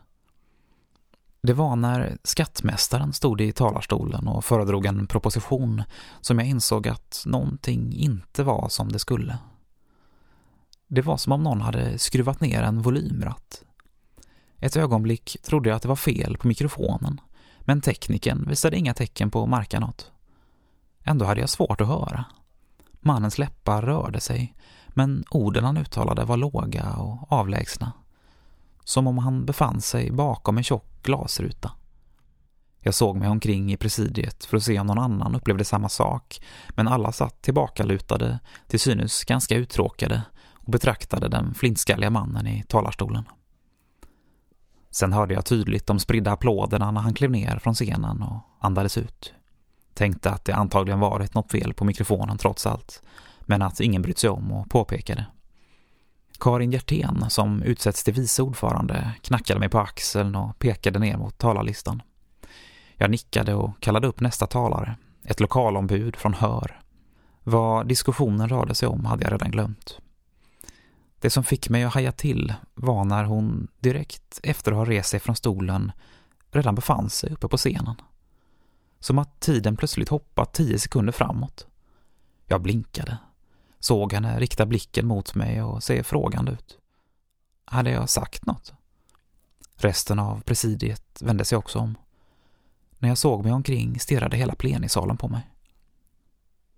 Det 1.45 1.53
var 1.53 1.75
när 1.75 2.17
skattmästaren 2.23 3.13
stod 3.13 3.41
i 3.41 3.51
talarstolen 3.51 4.27
och 4.27 4.45
föredrog 4.45 4.85
en 4.85 5.07
proposition 5.07 5.83
som 6.21 6.39
jag 6.39 6.47
insåg 6.47 6.87
att 6.87 7.23
någonting 7.25 7.93
inte 7.93 8.43
var 8.43 8.69
som 8.69 8.91
det 8.91 8.99
skulle. 8.99 9.37
Det 10.87 11.01
var 11.01 11.17
som 11.17 11.31
om 11.31 11.43
någon 11.43 11.61
hade 11.61 11.97
skruvat 11.99 12.41
ner 12.41 12.61
en 12.63 12.81
volymratt. 12.81 13.63
Ett 14.59 14.77
ögonblick 14.77 15.37
trodde 15.43 15.69
jag 15.69 15.75
att 15.75 15.81
det 15.81 15.87
var 15.87 15.95
fel 15.95 16.37
på 16.37 16.47
mikrofonen, 16.47 17.21
men 17.59 17.81
tekniken 17.81 18.45
visade 18.49 18.77
inga 18.77 18.93
tecken 18.93 19.31
på 19.31 19.43
att 19.43 19.49
märka 19.49 19.79
något. 19.79 20.11
Ändå 21.03 21.25
hade 21.25 21.41
jag 21.41 21.49
svårt 21.49 21.81
att 21.81 21.87
höra. 21.87 22.25
Mannens 22.91 23.37
läppar 23.37 23.81
rörde 23.81 24.19
sig, 24.19 24.55
men 24.87 25.23
orden 25.29 25.63
han 25.63 25.77
uttalade 25.77 26.25
var 26.25 26.37
låga 26.37 26.93
och 26.93 27.31
avlägsna. 27.31 27.91
Som 28.85 29.07
om 29.07 29.17
han 29.17 29.45
befann 29.45 29.81
sig 29.81 30.11
bakom 30.11 30.57
en 30.57 30.63
tjock 30.63 31.03
glasruta. 31.03 31.71
Jag 32.79 32.93
såg 32.93 33.17
mig 33.17 33.29
omkring 33.29 33.73
i 33.73 33.77
presidiet 33.77 34.45
för 34.45 34.57
att 34.57 34.63
se 34.63 34.79
om 34.79 34.87
någon 34.87 34.99
annan 34.99 35.35
upplevde 35.35 35.65
samma 35.65 35.89
sak, 35.89 36.41
men 36.69 36.87
alla 36.87 37.11
satt 37.11 37.41
tillbakalutade, 37.41 38.39
till 38.67 38.79
synes 38.79 39.23
ganska 39.23 39.55
uttråkade 39.55 40.21
och 40.53 40.71
betraktade 40.71 41.27
den 41.27 41.53
flintskalliga 41.53 42.09
mannen 42.09 42.47
i 42.47 42.63
talarstolen. 42.67 43.23
Sen 44.91 45.13
hörde 45.13 45.33
jag 45.33 45.45
tydligt 45.45 45.87
de 45.87 45.99
spridda 45.99 46.31
applåderna 46.31 46.91
när 46.91 47.01
han 47.01 47.13
klev 47.13 47.31
ner 47.31 47.59
från 47.59 47.73
scenen 47.73 48.21
och 48.21 48.41
andades 48.59 48.97
ut. 48.97 49.33
Tänkte 49.93 50.31
att 50.31 50.45
det 50.45 50.55
antagligen 50.55 50.99
varit 50.99 51.33
något 51.33 51.51
fel 51.51 51.73
på 51.73 51.85
mikrofonen 51.85 52.37
trots 52.37 52.65
allt, 52.65 53.01
men 53.41 53.61
att 53.61 53.79
ingen 53.79 54.01
brytt 54.01 54.17
sig 54.17 54.29
om 54.29 54.51
och 54.51 54.69
påpekade. 54.69 55.25
Karin 56.37 56.71
Hjertén, 56.71 57.25
som 57.29 57.61
utsätts 57.61 58.03
till 58.03 58.13
vice 58.13 58.41
ordförande, 58.41 59.11
knackade 59.21 59.59
mig 59.59 59.69
på 59.69 59.79
axeln 59.79 60.35
och 60.35 60.59
pekade 60.59 60.99
ner 60.99 61.17
mot 61.17 61.37
talarlistan. 61.37 62.01
Jag 62.95 63.11
nickade 63.11 63.53
och 63.53 63.79
kallade 63.79 64.07
upp 64.07 64.19
nästa 64.19 64.47
talare, 64.47 64.97
ett 65.23 65.39
lokalombud 65.39 66.15
från 66.15 66.33
Hör. 66.33 66.81
Vad 67.43 67.87
diskussionen 67.87 68.49
rörde 68.49 68.75
sig 68.75 68.87
om 68.87 69.05
hade 69.05 69.23
jag 69.23 69.33
redan 69.33 69.51
glömt. 69.51 69.99
Det 71.19 71.29
som 71.29 71.43
fick 71.43 71.69
mig 71.69 71.83
att 71.83 71.93
haja 71.93 72.11
till 72.11 72.53
var 72.73 73.05
när 73.05 73.23
hon 73.23 73.67
direkt 73.79 74.39
efter 74.43 74.71
att 74.71 74.77
ha 74.77 74.85
rest 74.85 75.09
sig 75.09 75.19
från 75.19 75.35
stolen 75.35 75.91
redan 76.51 76.75
befann 76.75 77.09
sig 77.09 77.31
uppe 77.31 77.47
på 77.47 77.57
scenen. 77.57 77.95
Som 78.99 79.19
att 79.19 79.39
tiden 79.39 79.77
plötsligt 79.77 80.09
hoppat 80.09 80.53
tio 80.53 80.79
sekunder 80.79 81.13
framåt. 81.13 81.67
Jag 82.45 82.61
blinkade, 82.61 83.17
såg 83.85 84.13
henne 84.13 84.39
rikta 84.39 84.65
blicken 84.65 85.07
mot 85.07 85.35
mig 85.35 85.61
och 85.61 85.83
se 85.83 86.03
frågande 86.03 86.51
ut. 86.51 86.77
Hade 87.65 87.91
jag 87.91 88.09
sagt 88.09 88.45
något? 88.45 88.73
Resten 89.75 90.19
av 90.19 90.41
presidiet 90.41 91.21
vände 91.21 91.45
sig 91.45 91.57
också 91.57 91.79
om. 91.79 91.95
När 92.99 93.09
jag 93.09 93.17
såg 93.17 93.43
mig 93.43 93.53
omkring 93.53 93.99
stirrade 93.99 94.37
hela 94.37 94.55
plenisalen 94.55 95.17
på 95.17 95.27
mig. 95.27 95.49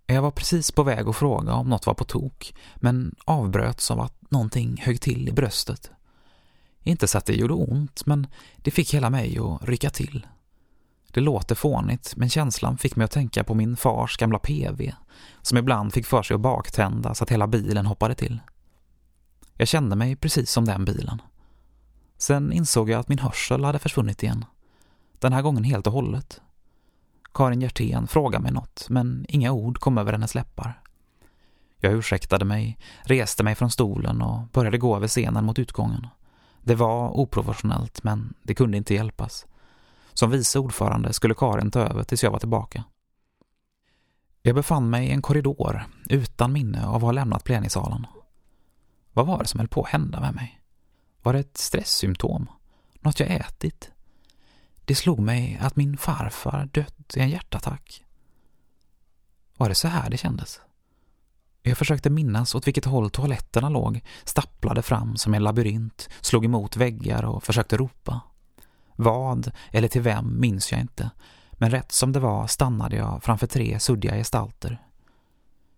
Jag 0.05 0.21
var 0.21 0.31
precis 0.31 0.71
på 0.71 0.83
väg 0.83 1.07
att 1.07 1.15
fråga 1.15 1.53
om 1.53 1.69
något 1.69 1.85
var 1.85 1.93
på 1.93 2.03
tok, 2.03 2.53
men 2.75 3.15
avbröts 3.25 3.91
av 3.91 3.99
att 3.99 4.31
någonting 4.31 4.77
högg 4.81 5.01
till 5.01 5.29
i 5.29 5.31
bröstet. 5.31 5.91
Inte 6.83 7.07
så 7.07 7.17
att 7.17 7.25
det 7.25 7.33
gjorde 7.33 7.53
ont, 7.53 8.05
men 8.05 8.27
det 8.57 8.71
fick 8.71 8.93
hela 8.93 9.09
mig 9.09 9.39
att 9.39 9.63
rycka 9.63 9.89
till. 9.89 10.27
Det 11.17 11.21
låter 11.21 11.55
fånigt, 11.55 12.13
men 12.15 12.29
känslan 12.29 12.77
fick 12.77 12.95
mig 12.95 13.05
att 13.05 13.11
tänka 13.11 13.43
på 13.43 13.53
min 13.53 13.77
fars 13.77 14.17
gamla 14.17 14.39
PV, 14.39 14.93
som 15.41 15.57
ibland 15.57 15.93
fick 15.93 16.05
för 16.05 16.23
sig 16.23 16.35
att 16.35 16.41
baktända 16.41 17.13
så 17.15 17.23
att 17.23 17.29
hela 17.29 17.47
bilen 17.47 17.85
hoppade 17.85 18.15
till. 18.15 18.39
Jag 19.53 19.67
kände 19.67 19.95
mig 19.95 20.15
precis 20.15 20.51
som 20.51 20.65
den 20.65 20.85
bilen. 20.85 21.21
Sen 22.17 22.51
insåg 22.51 22.89
jag 22.89 22.99
att 22.99 23.07
min 23.09 23.19
hörsel 23.19 23.63
hade 23.63 23.79
försvunnit 23.79 24.23
igen. 24.23 24.45
Den 25.19 25.33
här 25.33 25.41
gången 25.41 25.63
helt 25.63 25.87
och 25.87 25.93
hållet. 25.93 26.41
Karin 27.33 27.61
Hjertén 27.61 28.07
frågade 28.07 28.43
mig 28.43 28.51
något, 28.51 28.85
men 28.89 29.25
inga 29.29 29.51
ord 29.51 29.79
kom 29.79 29.97
över 29.97 30.11
hennes 30.11 30.35
läppar. 30.35 30.81
Jag 31.79 31.93
ursäktade 31.93 32.45
mig, 32.45 32.77
reste 33.01 33.43
mig 33.43 33.55
från 33.55 33.71
stolen 33.71 34.21
och 34.21 34.47
började 34.47 34.77
gå 34.77 34.95
över 34.95 35.07
scenen 35.07 35.45
mot 35.45 35.59
utgången. 35.59 36.07
Det 36.61 36.75
var 36.75 37.17
oprofessionellt, 37.17 38.03
men 38.03 38.33
det 38.43 38.55
kunde 38.55 38.77
inte 38.77 38.93
hjälpas. 38.93 39.45
Som 40.17 40.31
vice 40.31 40.59
ordförande 40.59 41.13
skulle 41.13 41.33
Karin 41.33 41.71
ta 41.71 41.79
över 41.79 42.03
tills 42.03 42.23
jag 42.23 42.31
var 42.31 42.39
tillbaka. 42.39 42.83
Jag 44.41 44.55
befann 44.55 44.89
mig 44.89 45.07
i 45.07 45.11
en 45.11 45.21
korridor 45.21 45.85
utan 46.09 46.53
minne 46.53 46.85
av 46.87 46.95
att 46.95 47.01
ha 47.01 47.11
lämnat 47.11 47.43
plenisalen. 47.43 48.07
Vad 49.13 49.27
var 49.27 49.39
det 49.39 49.47
som 49.47 49.59
höll 49.59 49.67
på 49.67 49.81
att 49.81 49.89
hända 49.89 50.19
med 50.19 50.35
mig? 50.35 50.61
Var 51.21 51.33
det 51.33 51.39
ett 51.39 51.57
stresssymptom? 51.57 52.49
Något 52.99 53.19
jag 53.19 53.31
ätit? 53.31 53.91
Det 54.85 54.95
slog 54.95 55.19
mig 55.19 55.59
att 55.61 55.75
min 55.75 55.97
farfar 55.97 56.69
dött 56.73 57.17
i 57.17 57.19
en 57.19 57.29
hjärtattack. 57.29 58.05
Var 59.57 59.69
det 59.69 59.75
så 59.75 59.87
här 59.87 60.09
det 60.09 60.17
kändes? 60.17 60.61
Jag 61.61 61.77
försökte 61.77 62.09
minnas 62.09 62.55
åt 62.55 62.67
vilket 62.67 62.85
håll 62.85 63.09
toaletterna 63.09 63.69
låg, 63.69 64.01
stapplade 64.23 64.81
fram 64.81 65.17
som 65.17 65.33
en 65.33 65.43
labyrint, 65.43 66.09
slog 66.21 66.45
emot 66.45 66.77
väggar 66.77 67.23
och 67.23 67.43
försökte 67.43 67.77
ropa. 67.77 68.21
Vad 68.99 69.51
eller 69.71 69.87
till 69.87 70.01
vem 70.01 70.39
minns 70.39 70.71
jag 70.71 70.81
inte, 70.81 71.09
men 71.51 71.71
rätt 71.71 71.91
som 71.91 72.11
det 72.11 72.19
var 72.19 72.47
stannade 72.47 72.95
jag 72.95 73.23
framför 73.23 73.47
tre 73.47 73.79
suddiga 73.79 74.15
gestalter. 74.15 74.81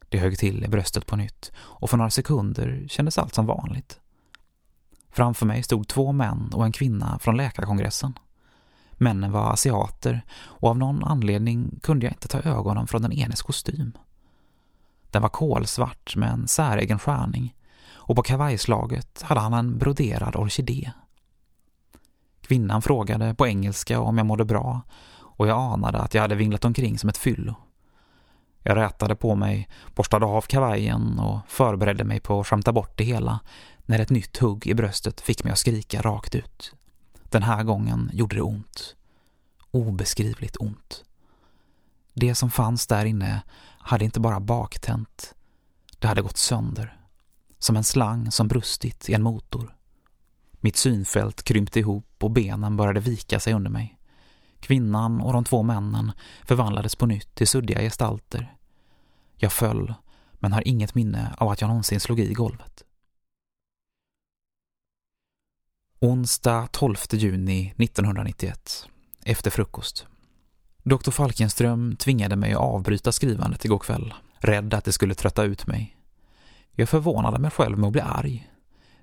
Det 0.09 0.17
högg 0.17 0.37
till 0.37 0.63
i 0.63 0.67
bröstet 0.67 1.05
på 1.05 1.15
nytt 1.15 1.51
och 1.57 1.89
för 1.89 1.97
några 1.97 2.09
sekunder 2.09 2.85
kändes 2.87 3.17
allt 3.17 3.35
som 3.35 3.45
vanligt. 3.45 3.99
Framför 5.11 5.45
mig 5.45 5.63
stod 5.63 5.87
två 5.87 6.11
män 6.11 6.49
och 6.53 6.65
en 6.65 6.71
kvinna 6.71 7.19
från 7.19 7.37
läkarkongressen. 7.37 8.19
Männen 8.91 9.31
var 9.31 9.53
asiater 9.53 10.25
och 10.31 10.69
av 10.69 10.77
någon 10.77 11.03
anledning 11.03 11.79
kunde 11.83 12.05
jag 12.05 12.13
inte 12.13 12.27
ta 12.27 12.39
ögonen 12.39 12.87
från 12.87 13.01
den 13.01 13.13
enes 13.13 13.41
kostym. 13.41 13.97
Den 15.11 15.21
var 15.21 15.29
kolsvart 15.29 16.15
med 16.15 16.29
en 16.31 16.47
säregen 16.47 16.99
skärning 16.99 17.55
och 17.91 18.15
på 18.15 18.23
kavajslaget 18.23 19.21
hade 19.21 19.41
han 19.41 19.53
en 19.53 19.77
broderad 19.77 20.35
orkidé. 20.35 20.91
Kvinnan 22.49 22.81
frågade 22.81 23.35
på 23.35 23.47
engelska 23.47 23.99
om 23.99 24.17
jag 24.17 24.27
mådde 24.27 24.45
bra 24.45 24.81
och 25.19 25.47
jag 25.47 25.59
anade 25.59 25.97
att 25.97 26.13
jag 26.13 26.21
hade 26.21 26.35
vinglat 26.35 26.65
omkring 26.65 26.99
som 26.99 27.09
ett 27.09 27.17
fyllo. 27.17 27.55
Jag 28.63 28.77
rätade 28.77 29.15
på 29.15 29.35
mig, 29.35 29.69
borstade 29.95 30.25
av 30.25 30.41
kavajen 30.41 31.19
och 31.19 31.39
förberedde 31.47 32.03
mig 32.03 32.19
på 32.19 32.39
att 32.39 32.47
skämta 32.47 32.71
bort 32.71 32.97
det 32.97 33.03
hela 33.03 33.39
när 33.85 33.99
ett 33.99 34.09
nytt 34.09 34.37
hugg 34.37 34.67
i 34.67 34.73
bröstet 34.73 35.21
fick 35.21 35.43
mig 35.43 35.53
att 35.53 35.59
skrika 35.59 36.01
rakt 36.01 36.35
ut. 36.35 36.73
Den 37.23 37.43
här 37.43 37.63
gången 37.63 38.09
gjorde 38.13 38.35
det 38.35 38.41
ont. 38.41 38.95
Obeskrivligt 39.71 40.57
ont. 40.59 41.03
Det 42.13 42.35
som 42.35 42.51
fanns 42.51 42.87
där 42.87 43.05
inne 43.05 43.41
hade 43.79 44.05
inte 44.05 44.19
bara 44.19 44.39
baktänt. 44.39 45.35
Det 45.99 46.07
hade 46.07 46.21
gått 46.21 46.37
sönder. 46.37 46.97
Som 47.59 47.77
en 47.77 47.83
slang 47.83 48.31
som 48.31 48.47
brustit 48.47 49.09
i 49.09 49.13
en 49.13 49.23
motor. 49.23 49.78
Mitt 50.59 50.75
synfält 50.75 51.43
krympte 51.43 51.79
ihop 51.79 52.15
och 52.19 52.31
benen 52.31 52.77
började 52.77 52.99
vika 52.99 53.39
sig 53.39 53.53
under 53.53 53.71
mig. 53.71 53.99
Kvinnan 54.59 55.21
och 55.21 55.33
de 55.33 55.43
två 55.43 55.63
männen 55.63 56.11
förvandlades 56.43 56.95
på 56.95 57.05
nytt 57.05 57.35
till 57.35 57.47
suddiga 57.47 57.81
gestalter. 57.81 58.55
Jag 59.35 59.53
föll, 59.53 59.93
men 60.33 60.53
har 60.53 60.67
inget 60.67 60.95
minne 60.95 61.35
av 61.37 61.49
att 61.49 61.61
jag 61.61 61.67
någonsin 61.67 61.99
slog 61.99 62.19
i 62.19 62.33
golvet. 62.33 62.83
Onsdag 65.99 66.67
12 66.71 66.95
juni 67.11 67.73
1991. 67.77 68.87
Efter 69.25 69.51
frukost. 69.51 70.07
Dr. 70.83 71.11
Falkenström 71.11 71.95
tvingade 71.95 72.35
mig 72.35 72.53
att 72.53 72.59
avbryta 72.59 73.11
skrivandet 73.11 73.65
igår 73.65 73.79
kväll, 73.79 74.13
rädd 74.37 74.73
att 74.73 74.85
det 74.85 74.93
skulle 74.93 75.15
trötta 75.15 75.43
ut 75.43 75.67
mig. 75.67 75.97
Jag 76.71 76.89
förvånade 76.89 77.39
mig 77.39 77.51
själv 77.51 77.77
med 77.77 77.87
att 77.87 77.93
bli 77.93 78.01
arg. 78.01 78.49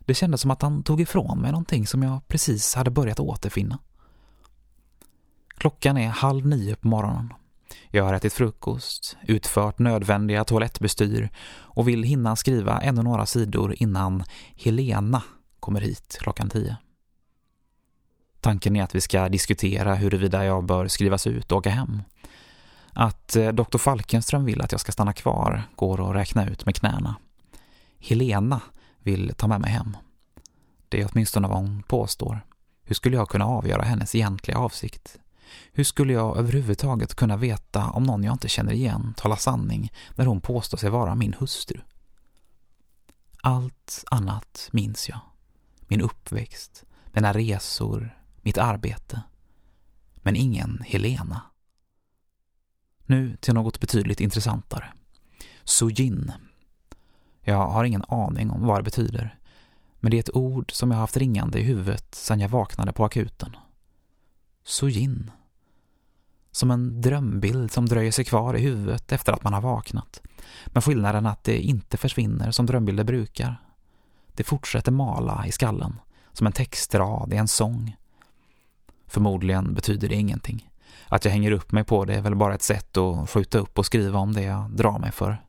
Det 0.07 0.15
kändes 0.15 0.41
som 0.41 0.51
att 0.51 0.63
han 0.63 0.83
tog 0.83 1.01
ifrån 1.01 1.41
mig 1.41 1.53
någonting 1.53 1.87
som 1.87 2.03
jag 2.03 2.29
precis 2.29 2.75
hade 2.75 2.91
börjat 2.91 3.21
återfinna. 3.21 3.79
Klockan 5.57 5.99
är 5.99 6.09
halv 6.09 6.47
nio 6.47 6.77
på 6.77 6.89
morgonen. 6.89 7.33
Jag 7.91 8.05
har 8.05 8.15
ätit 8.15 8.33
frukost, 8.33 9.17
utfört 9.23 9.79
nödvändiga 9.79 10.45
toalettbestyr 10.45 11.31
och 11.49 11.89
vill 11.89 12.03
hinna 12.03 12.37
skriva 12.37 12.81
ännu 12.81 13.03
några 13.03 13.27
sidor 13.27 13.75
innan 13.77 14.25
Helena 14.57 15.23
kommer 15.61 15.81
hit 15.81 16.19
klockan 16.21 16.51
tio. 16.51 16.77
Tanken 18.41 18.77
är 18.77 18.83
att 18.83 18.95
vi 18.95 19.01
ska 19.01 19.29
diskutera 19.29 19.95
huruvida 19.95 20.45
jag 20.45 20.65
bör 20.65 20.89
skrivas 20.89 21.27
ut 21.27 21.53
och 21.53 21.59
åka 21.59 21.71
hem. 21.71 22.03
Att 22.93 23.37
eh, 23.37 23.49
Doktor 23.49 23.79
Dr. 23.79 23.83
Falkenström 23.83 24.45
vill 24.45 24.63
att 24.63 24.73
jag 24.73 24.81
ska 24.81 24.93
stanna 24.93 25.13
kvar 25.13 25.63
går 25.77 26.11
att 26.11 26.17
räkna 26.17 26.49
ut 26.49 26.67
med 26.67 26.77
knäna. 26.77 27.17
Helena 27.99 28.61
vill 29.07 29.35
ta 29.37 29.47
med 29.47 29.61
mig 29.61 29.71
hem. 29.71 29.97
Det 30.89 31.01
är 31.01 31.09
åtminstone 31.13 31.49
vad 31.49 31.57
hon 31.57 31.83
påstår. 31.83 32.47
Hur 32.85 32.95
skulle 32.95 33.17
jag 33.17 33.29
kunna 33.29 33.45
avgöra 33.45 33.83
hennes 33.83 34.15
egentliga 34.15 34.59
avsikt? 34.59 35.19
Hur 35.73 35.85
skulle 35.85 36.13
jag 36.13 36.37
överhuvudtaget 36.37 37.15
kunna 37.15 37.37
veta 37.37 37.91
om 37.91 38.03
någon 38.03 38.25
jag 38.25 38.35
inte 38.35 38.49
känner 38.49 38.73
igen 38.73 39.15
talar 39.17 39.37
sanning 39.37 39.93
när 40.15 40.27
hon 40.27 40.41
påstår 40.41 40.79
sig 40.79 40.91
vara 40.91 41.15
min 41.15 41.35
hustru? 41.39 41.81
Allt 43.43 44.05
annat 44.11 44.69
minns 44.73 45.09
jag. 45.09 45.21
Min 45.81 46.01
uppväxt, 46.01 46.85
mina 47.13 47.33
resor, 47.33 48.19
mitt 48.43 48.59
arbete. 48.59 49.23
Men 50.17 50.37
ingen 50.37 50.83
Helena. 50.87 51.41
Nu 53.07 53.37
till 53.41 53.55
något 53.55 53.81
betydligt 53.81 54.21
intressantare. 54.21 54.93
Sujin. 55.65 56.33
Jag 57.49 57.67
har 57.67 57.85
ingen 57.85 58.05
aning 58.09 58.51
om 58.51 58.67
vad 58.67 58.79
det 58.79 58.83
betyder, 58.83 59.39
men 60.01 60.11
det 60.11 60.17
är 60.17 60.21
ett 60.21 60.37
ord 60.37 60.73
som 60.73 60.91
jag 60.91 60.99
haft 60.99 61.17
ringande 61.17 61.59
i 61.59 61.63
huvudet 61.63 62.15
sedan 62.15 62.41
jag 62.41 62.49
vaknade 62.49 62.93
på 62.93 63.05
akuten. 63.05 63.57
Sujin. 64.65 65.31
Som 66.51 66.71
en 66.71 67.01
drömbild 67.01 67.73
som 67.73 67.87
dröjer 67.87 68.13
sig 68.13 68.25
kvar 68.25 68.55
i 68.55 68.61
huvudet 68.61 69.13
efter 69.13 69.33
att 69.33 69.45
man 69.45 69.53
har 69.53 69.61
vaknat. 69.61 70.23
Men 70.67 70.83
skillnaden 70.83 71.27
att 71.27 71.45
det 71.45 71.59
inte 71.59 71.97
försvinner 71.97 72.51
som 72.51 72.67
drömbilder 72.67 73.05
brukar. 73.05 73.61
Det 74.35 74.45
fortsätter 74.45 74.93
mala 74.93 75.47
i 75.47 75.53
skallen, 75.53 76.01
som 76.33 76.47
en 76.47 76.53
textrad 76.53 77.33
i 77.33 77.37
en 77.37 77.49
sång. 77.49 77.97
Förmodligen 79.07 79.75
betyder 79.75 80.09
det 80.09 80.15
ingenting. 80.15 80.71
Att 81.09 81.25
jag 81.25 81.33
hänger 81.33 81.53
upp 81.53 81.73
mig 81.73 81.85
på 81.85 82.05
det 82.05 82.15
är 82.15 82.23
väl 82.23 82.35
bara 82.35 82.55
ett 82.55 82.63
sätt 82.63 82.97
att 82.97 83.31
skjuta 83.31 83.59
upp 83.59 83.79
och 83.79 83.87
skriva 83.87 84.19
om 84.19 84.33
det 84.33 84.43
jag 84.43 84.71
drar 84.71 84.99
mig 84.99 85.13
för. 85.13 85.46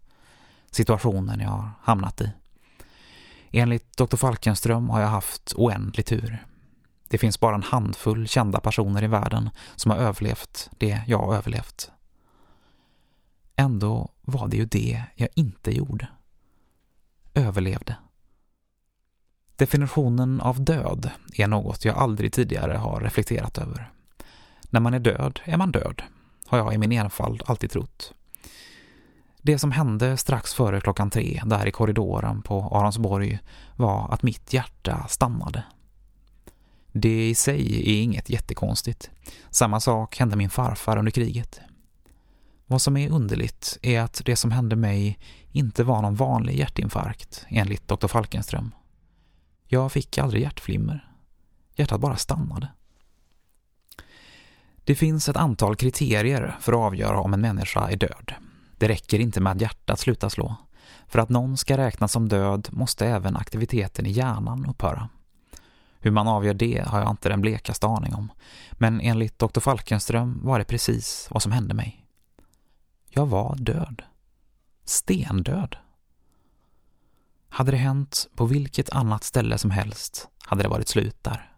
Situationen 0.71 1.39
jag 1.39 1.49
har 1.49 1.71
hamnat 1.81 2.21
i. 2.21 2.31
Enligt 3.51 3.97
Dr. 3.97 4.17
Falkenström 4.17 4.89
har 4.89 5.01
jag 5.01 5.07
haft 5.07 5.53
oändlig 5.55 6.05
tur. 6.05 6.45
Det 7.07 7.17
finns 7.17 7.39
bara 7.39 7.55
en 7.55 7.63
handfull 7.63 8.27
kända 8.27 8.59
personer 8.59 9.03
i 9.03 9.07
världen 9.07 9.49
som 9.75 9.91
har 9.91 9.97
överlevt 9.97 10.69
det 10.77 11.01
jag 11.07 11.19
har 11.19 11.35
överlevt. 11.35 11.91
Ändå 13.55 14.09
var 14.21 14.47
det 14.47 14.57
ju 14.57 14.65
det 14.65 15.03
jag 15.15 15.29
inte 15.33 15.71
gjorde. 15.71 16.07
Överlevde. 17.33 17.95
Definitionen 19.55 20.41
av 20.41 20.63
död 20.63 21.11
är 21.33 21.47
något 21.47 21.85
jag 21.85 21.97
aldrig 21.97 22.33
tidigare 22.33 22.77
har 22.77 23.01
reflekterat 23.01 23.57
över. 23.57 23.91
När 24.69 24.79
man 24.79 24.93
är 24.93 24.99
död 24.99 25.39
är 25.43 25.57
man 25.57 25.71
död, 25.71 26.01
har 26.47 26.57
jag 26.57 26.73
i 26.73 26.77
min 26.77 26.91
enfald 26.91 27.43
alltid 27.45 27.71
trott. 27.71 28.13
Det 29.41 29.59
som 29.59 29.71
hände 29.71 30.17
strax 30.17 30.53
före 30.53 30.81
klockan 30.81 31.09
tre, 31.09 31.41
där 31.45 31.65
i 31.65 31.71
korridoren 31.71 32.41
på 32.41 32.61
Aronsborg, 32.61 33.39
var 33.75 34.13
att 34.13 34.23
mitt 34.23 34.53
hjärta 34.53 35.07
stannade. 35.07 35.63
Det 36.91 37.29
i 37.29 37.35
sig 37.35 37.89
är 37.89 38.03
inget 38.03 38.29
jättekonstigt. 38.29 39.09
Samma 39.49 39.79
sak 39.79 40.17
hände 40.17 40.35
min 40.35 40.49
farfar 40.49 40.97
under 40.97 41.11
kriget. 41.11 41.59
Vad 42.65 42.81
som 42.81 42.97
är 42.97 43.09
underligt 43.09 43.77
är 43.81 44.01
att 44.01 44.21
det 44.25 44.35
som 44.35 44.51
hände 44.51 44.75
mig 44.75 45.19
inte 45.51 45.83
var 45.83 46.01
någon 46.01 46.15
vanlig 46.15 46.57
hjärtinfarkt, 46.59 47.45
enligt 47.49 47.87
Dr. 47.87 48.07
Falkenström. 48.07 48.71
Jag 49.67 49.91
fick 49.91 50.17
aldrig 50.17 50.43
hjärtflimmer. 50.43 51.11
Hjärtat 51.75 52.01
bara 52.01 52.15
stannade. 52.15 52.67
Det 54.83 54.95
finns 54.95 55.29
ett 55.29 55.37
antal 55.37 55.75
kriterier 55.75 56.57
för 56.61 56.73
att 56.73 56.79
avgöra 56.79 57.19
om 57.19 57.33
en 57.33 57.41
människa 57.41 57.89
är 57.89 57.95
död. 57.95 58.33
Det 58.77 58.87
räcker 58.87 59.19
inte 59.19 59.41
med 59.41 59.51
att 59.51 59.61
hjärtat 59.61 59.99
slutar 59.99 60.29
slå. 60.29 60.55
För 61.07 61.19
att 61.19 61.29
någon 61.29 61.57
ska 61.57 61.77
räknas 61.77 62.11
som 62.11 62.29
död 62.29 62.67
måste 62.71 63.07
även 63.07 63.37
aktiviteten 63.37 64.05
i 64.05 64.11
hjärnan 64.11 64.65
upphöra. 64.65 65.09
Hur 65.99 66.11
man 66.11 66.27
avgör 66.27 66.53
det 66.53 66.87
har 66.87 66.99
jag 66.99 67.09
inte 67.09 67.29
den 67.29 67.41
blekaste 67.41 67.87
aning 67.87 68.13
om. 68.13 68.31
Men 68.71 69.01
enligt 69.01 69.39
Dr. 69.39 69.59
Falkenström 69.59 70.39
var 70.43 70.59
det 70.59 70.65
precis 70.65 71.27
vad 71.31 71.41
som 71.41 71.51
hände 71.51 71.73
mig. 71.73 72.05
Jag 73.09 73.25
var 73.25 73.55
död. 73.55 74.01
Stendöd. 74.85 75.75
Hade 77.49 77.71
det 77.71 77.77
hänt 77.77 78.27
på 78.35 78.45
vilket 78.45 78.89
annat 78.89 79.23
ställe 79.23 79.57
som 79.57 79.71
helst 79.71 80.27
hade 80.39 80.63
det 80.63 80.69
varit 80.69 80.87
slut 80.87 81.23
där. 81.23 81.51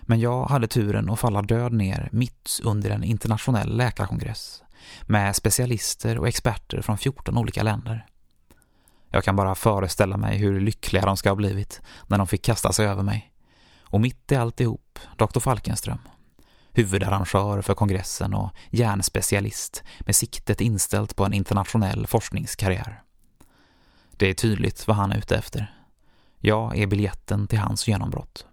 Men 0.00 0.20
jag 0.20 0.46
hade 0.46 0.68
turen 0.68 1.10
att 1.10 1.20
falla 1.20 1.42
död 1.42 1.72
ner 1.72 2.08
mitt 2.12 2.60
under 2.62 2.90
en 2.90 3.04
internationell 3.04 3.76
läkarkongress 3.76 4.62
med 5.02 5.36
specialister 5.36 6.18
och 6.18 6.28
experter 6.28 6.82
från 6.82 6.98
14 6.98 7.38
olika 7.38 7.62
länder. 7.62 8.06
Jag 9.10 9.24
kan 9.24 9.36
bara 9.36 9.54
föreställa 9.54 10.16
mig 10.16 10.38
hur 10.38 10.60
lyckliga 10.60 11.06
de 11.06 11.16
ska 11.16 11.30
ha 11.30 11.36
blivit 11.36 11.80
när 12.06 12.18
de 12.18 12.26
fick 12.26 12.44
kasta 12.44 12.72
sig 12.72 12.86
över 12.86 13.02
mig. 13.02 13.32
Och 13.80 14.00
mitt 14.00 14.32
i 14.32 14.36
alltihop, 14.36 14.98
Dr. 15.16 15.40
Falkenström. 15.40 15.98
Huvudarrangör 16.72 17.62
för 17.62 17.74
kongressen 17.74 18.34
och 18.34 18.50
hjärnspecialist 18.70 19.84
med 20.00 20.16
siktet 20.16 20.60
inställt 20.60 21.16
på 21.16 21.24
en 21.24 21.32
internationell 21.32 22.06
forskningskarriär. 22.06 23.02
Det 24.10 24.26
är 24.26 24.34
tydligt 24.34 24.86
vad 24.86 24.96
han 24.96 25.12
är 25.12 25.18
ute 25.18 25.36
efter. 25.36 25.74
Jag 26.38 26.78
är 26.78 26.86
biljetten 26.86 27.46
till 27.46 27.58
hans 27.58 27.88
genombrott. 27.88 28.46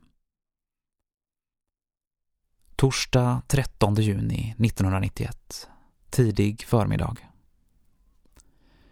Torsdag 2.75 3.41
13 3.47 3.95
juni 3.95 4.55
1991. 4.59 5.69
Tidig 6.13 6.63
förmiddag. 6.67 7.15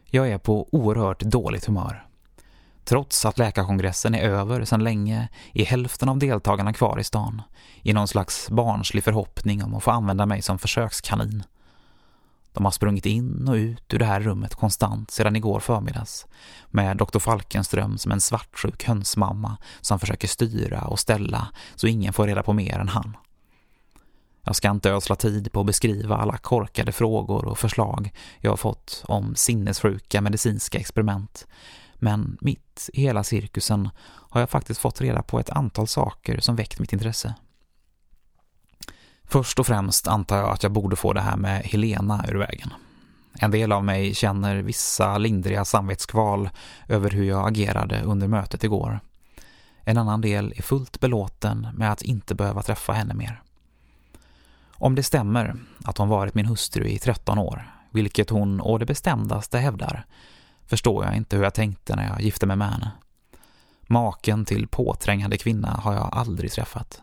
Jag 0.05 0.29
är 0.29 0.37
på 0.37 0.67
oerhört 0.71 1.19
dåligt 1.19 1.65
humör. 1.65 2.07
Trots 2.83 3.25
att 3.25 3.37
läkarkongressen 3.37 4.15
är 4.15 4.29
över 4.29 4.65
sedan 4.65 4.83
länge 4.83 5.29
är 5.53 5.65
hälften 5.65 6.09
av 6.09 6.17
deltagarna 6.17 6.73
kvar 6.73 6.99
i 6.99 7.03
stan 7.03 7.41
i 7.81 7.93
någon 7.93 8.07
slags 8.07 8.49
barnslig 8.49 9.03
förhoppning 9.03 9.63
om 9.63 9.75
att 9.75 9.83
få 9.83 9.91
använda 9.91 10.25
mig 10.25 10.41
som 10.41 10.59
försökskanin. 10.59 11.43
De 12.53 12.65
har 12.65 12.71
sprungit 12.71 13.05
in 13.05 13.47
och 13.47 13.55
ut 13.55 13.93
ur 13.93 13.99
det 13.99 14.05
här 14.05 14.21
rummet 14.21 14.55
konstant 14.55 15.11
sedan 15.11 15.35
igår 15.35 15.59
förmiddags 15.59 16.25
med 16.67 16.97
Dr. 16.97 17.19
Falkenström 17.19 17.97
som 17.97 18.11
en 18.11 18.21
svartsjuk 18.21 18.83
hönsmamma 18.83 19.57
som 19.81 19.99
försöker 19.99 20.27
styra 20.27 20.81
och 20.81 20.99
ställa 20.99 21.47
så 21.75 21.87
ingen 21.87 22.13
får 22.13 22.27
reda 22.27 22.43
på 22.43 22.53
mer 22.53 22.79
än 22.79 22.89
han. 22.89 23.17
Jag 24.43 24.55
ska 24.55 24.69
inte 24.69 24.91
ödsla 24.91 25.15
tid 25.15 25.51
på 25.51 25.59
att 25.59 25.65
beskriva 25.65 26.17
alla 26.17 26.37
korkade 26.37 26.91
frågor 26.91 27.45
och 27.45 27.59
förslag 27.59 28.13
jag 28.39 28.51
har 28.51 28.57
fått 28.57 29.03
om 29.07 29.35
sinnessjuka 29.35 30.21
medicinska 30.21 30.79
experiment. 30.79 31.47
Men 31.95 32.37
mitt 32.41 32.89
i 32.93 33.01
hela 33.01 33.23
cirkusen 33.23 33.89
har 34.03 34.39
jag 34.39 34.49
faktiskt 34.49 34.79
fått 34.79 35.01
reda 35.01 35.21
på 35.21 35.39
ett 35.39 35.49
antal 35.49 35.87
saker 35.87 36.39
som 36.39 36.55
väckt 36.55 36.79
mitt 36.79 36.93
intresse. 36.93 37.33
Först 39.23 39.59
och 39.59 39.67
främst 39.67 40.07
antar 40.07 40.37
jag 40.37 40.49
att 40.49 40.63
jag 40.63 40.71
borde 40.71 40.95
få 40.95 41.13
det 41.13 41.21
här 41.21 41.37
med 41.37 41.61
Helena 41.65 42.25
ur 42.27 42.35
vägen. 42.35 42.73
En 43.33 43.51
del 43.51 43.71
av 43.71 43.83
mig 43.83 44.15
känner 44.15 44.55
vissa 44.55 45.17
lindriga 45.17 45.65
samvetskval 45.65 46.49
över 46.87 47.09
hur 47.09 47.23
jag 47.23 47.47
agerade 47.47 48.01
under 48.01 48.27
mötet 48.27 48.63
igår. 48.63 48.99
En 49.83 49.97
annan 49.97 50.21
del 50.21 50.53
är 50.57 50.61
fullt 50.61 50.99
belåten 50.99 51.67
med 51.73 51.91
att 51.91 52.01
inte 52.01 52.35
behöva 52.35 52.61
träffa 52.61 52.93
henne 52.93 53.13
mer. 53.13 53.41
Om 54.81 54.95
det 54.95 55.03
stämmer 55.03 55.55
att 55.83 55.97
hon 55.97 56.09
varit 56.09 56.35
min 56.35 56.45
hustru 56.45 56.87
i 56.87 56.99
13 56.99 57.37
år, 57.37 57.71
vilket 57.91 58.29
hon 58.29 58.61
å 58.61 58.77
det 58.77 58.85
bestämdaste 58.85 59.57
hävdar, 59.57 60.05
förstår 60.65 61.05
jag 61.05 61.15
inte 61.15 61.35
hur 61.35 61.43
jag 61.43 61.53
tänkte 61.53 61.95
när 61.95 62.07
jag 62.07 62.21
gifte 62.21 62.45
mig 62.45 62.55
med 62.55 62.71
henne. 62.71 62.91
Maken 63.81 64.45
till 64.45 64.67
påträngande 64.67 65.37
kvinna 65.37 65.67
har 65.67 65.93
jag 65.93 66.09
aldrig 66.11 66.51
träffat. 66.51 67.01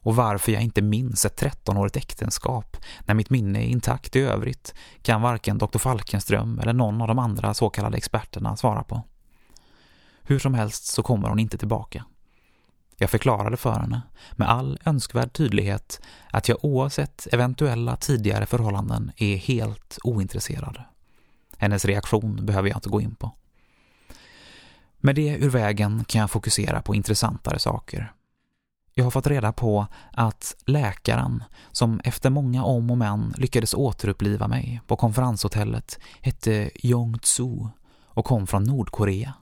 Och 0.00 0.16
varför 0.16 0.52
jag 0.52 0.62
inte 0.62 0.82
minns 0.82 1.24
ett 1.24 1.42
13-årigt 1.42 1.96
äktenskap 1.96 2.76
när 3.00 3.14
mitt 3.14 3.30
minne 3.30 3.58
är 3.58 3.66
intakt 3.66 4.16
i 4.16 4.20
övrigt 4.20 4.74
kan 5.02 5.22
varken 5.22 5.58
Dr. 5.58 5.78
Falkenström 5.78 6.58
eller 6.58 6.72
någon 6.72 7.02
av 7.02 7.08
de 7.08 7.18
andra 7.18 7.54
så 7.54 7.70
kallade 7.70 7.96
experterna 7.96 8.56
svara 8.56 8.82
på. 8.82 9.02
Hur 10.22 10.38
som 10.38 10.54
helst 10.54 10.84
så 10.84 11.02
kommer 11.02 11.28
hon 11.28 11.38
inte 11.38 11.58
tillbaka. 11.58 12.04
Jag 13.02 13.10
förklarade 13.10 13.56
för 13.56 13.72
henne 13.72 14.02
med 14.32 14.50
all 14.50 14.78
önskvärd 14.84 15.32
tydlighet 15.32 16.00
att 16.30 16.48
jag 16.48 16.64
oavsett 16.64 17.26
eventuella 17.32 17.96
tidigare 17.96 18.46
förhållanden 18.46 19.12
är 19.16 19.36
helt 19.36 19.98
ointresserad. 20.04 20.82
Hennes 21.56 21.84
reaktion 21.84 22.46
behöver 22.46 22.68
jag 22.68 22.76
inte 22.76 22.88
gå 22.88 23.00
in 23.00 23.14
på. 23.14 23.30
Med 24.96 25.14
det 25.14 25.36
ur 25.36 25.48
vägen 25.50 26.04
kan 26.04 26.20
jag 26.20 26.30
fokusera 26.30 26.82
på 26.82 26.94
intressantare 26.94 27.58
saker. 27.58 28.12
Jag 28.94 29.04
har 29.04 29.10
fått 29.10 29.26
reda 29.26 29.52
på 29.52 29.86
att 30.12 30.56
läkaren 30.64 31.44
som 31.72 32.00
efter 32.04 32.30
många 32.30 32.64
om 32.64 32.90
och 32.90 32.98
men 32.98 33.34
lyckades 33.36 33.74
återuppliva 33.74 34.48
mig 34.48 34.80
på 34.86 34.96
konferenshotellet 34.96 35.98
hette 36.20 36.70
Jong 36.74 37.18
Tsu 37.18 37.66
och 38.04 38.24
kom 38.24 38.46
från 38.46 38.64
Nordkorea. 38.64 39.34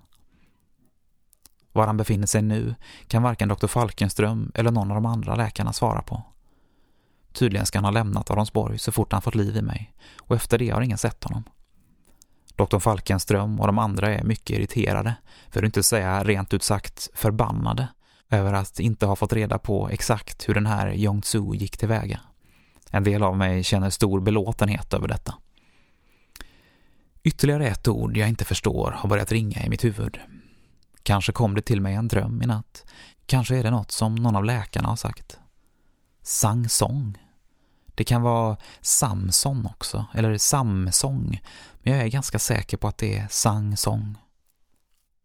Var 1.73 1.87
han 1.87 1.97
befinner 1.97 2.27
sig 2.27 2.43
nu 2.43 2.75
kan 3.07 3.23
varken 3.23 3.49
Dr. 3.49 3.67
Falkenström 3.67 4.53
eller 4.55 4.71
någon 4.71 4.91
av 4.91 4.95
de 4.95 5.07
andra 5.07 5.35
läkarna 5.35 5.73
svara 5.73 6.03
på. 6.03 6.23
Tydligen 7.33 7.67
ska 7.67 7.79
han 7.79 7.85
ha 7.85 7.91
lämnat 7.91 8.31
Aronsborg 8.31 8.79
så 8.79 8.93
fort 8.93 9.13
han 9.13 9.23
fått 9.23 9.35
liv 9.35 9.57
i 9.57 9.63
mig 9.63 9.95
och 10.21 10.37
efter 10.37 10.59
det 10.59 10.71
har 10.71 10.81
ingen 10.81 10.99
sett 10.99 11.25
honom. 11.25 11.45
Dr. 12.57 12.79
Falkenström 12.79 13.61
och 13.61 13.67
de 13.67 13.79
andra 13.79 14.15
är 14.15 14.25
mycket 14.25 14.59
irriterade, 14.59 15.15
för 15.51 15.61
att 15.61 15.67
inte 15.67 15.83
säga 15.83 16.25
rent 16.25 16.55
ut 16.55 16.63
sagt 16.63 17.09
förbannade, 17.15 17.89
över 18.31 18.53
att 18.53 18.81
inte 18.81 19.07
ha 19.07 19.17
fått 19.17 19.33
reda 19.33 19.59
på 19.59 19.89
exakt 19.89 20.49
hur 20.49 20.55
den 20.55 20.67
här 20.67 20.93
Yong-Tzu 20.93 21.55
gick 21.55 21.77
tillväga. 21.77 22.21
En 22.91 23.05
del 23.05 23.23
av 23.23 23.37
mig 23.37 23.63
känner 23.63 23.91
stor 23.91 24.21
belåtenhet 24.21 24.95
över 24.95 25.09
detta. 25.09 25.35
Ytterligare 27.23 27.69
ett 27.69 27.89
ord 27.89 28.17
jag 28.17 28.29
inte 28.29 28.45
förstår 28.45 28.91
har 28.91 29.09
börjat 29.09 29.33
ringa 29.33 29.63
i 29.63 29.69
mitt 29.69 29.85
huvud. 29.85 30.19
Kanske 31.09 31.33
kom 31.33 31.55
det 31.55 31.63
till 31.63 31.81
mig 31.81 31.95
en 31.95 32.09
dröm 32.09 32.43
i 32.43 32.47
natt. 32.47 32.85
Kanske 33.27 33.57
är 33.57 33.63
det 33.63 33.71
något 33.71 33.91
som 33.91 34.15
någon 34.15 34.37
av 34.37 34.45
läkarna 34.45 34.89
har 34.89 34.97
sagt. 34.97 35.39
Sangsång. 36.23 37.19
Det 37.87 38.05
kan 38.05 38.23
vara 38.23 38.57
Samson 38.81 39.67
också, 39.67 40.07
eller 40.15 40.39
Samsång, 40.39 41.41
men 41.83 41.93
jag 41.93 42.03
är 42.03 42.09
ganska 42.09 42.39
säker 42.39 42.77
på 42.77 42.89
att 42.89 42.99
det 42.99 43.19
är 43.19 43.27
Sangsång. 43.31 44.19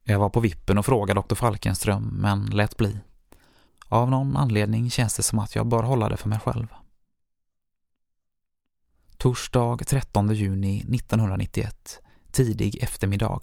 Jag 0.03 0.19
var 0.19 0.29
på 0.29 0.39
vippen 0.39 0.77
och 0.77 0.85
frågade 0.85 1.17
doktor 1.17 1.35
Falkenström, 1.35 2.03
men 2.03 2.45
lät 2.45 2.77
bli. 2.77 2.99
Av 3.87 4.09
någon 4.09 4.37
anledning 4.37 4.89
känns 4.89 5.15
det 5.15 5.23
som 5.23 5.39
att 5.39 5.55
jag 5.55 5.67
bör 5.67 5.83
hålla 5.83 6.09
det 6.09 6.17
för 6.17 6.29
mig 6.29 6.39
själv. 6.39 6.67
Torsdag 9.17 9.77
13 9.87 10.35
juni 10.35 10.79
1991, 10.79 12.01
tidig 12.31 12.83
eftermiddag. 12.83 13.41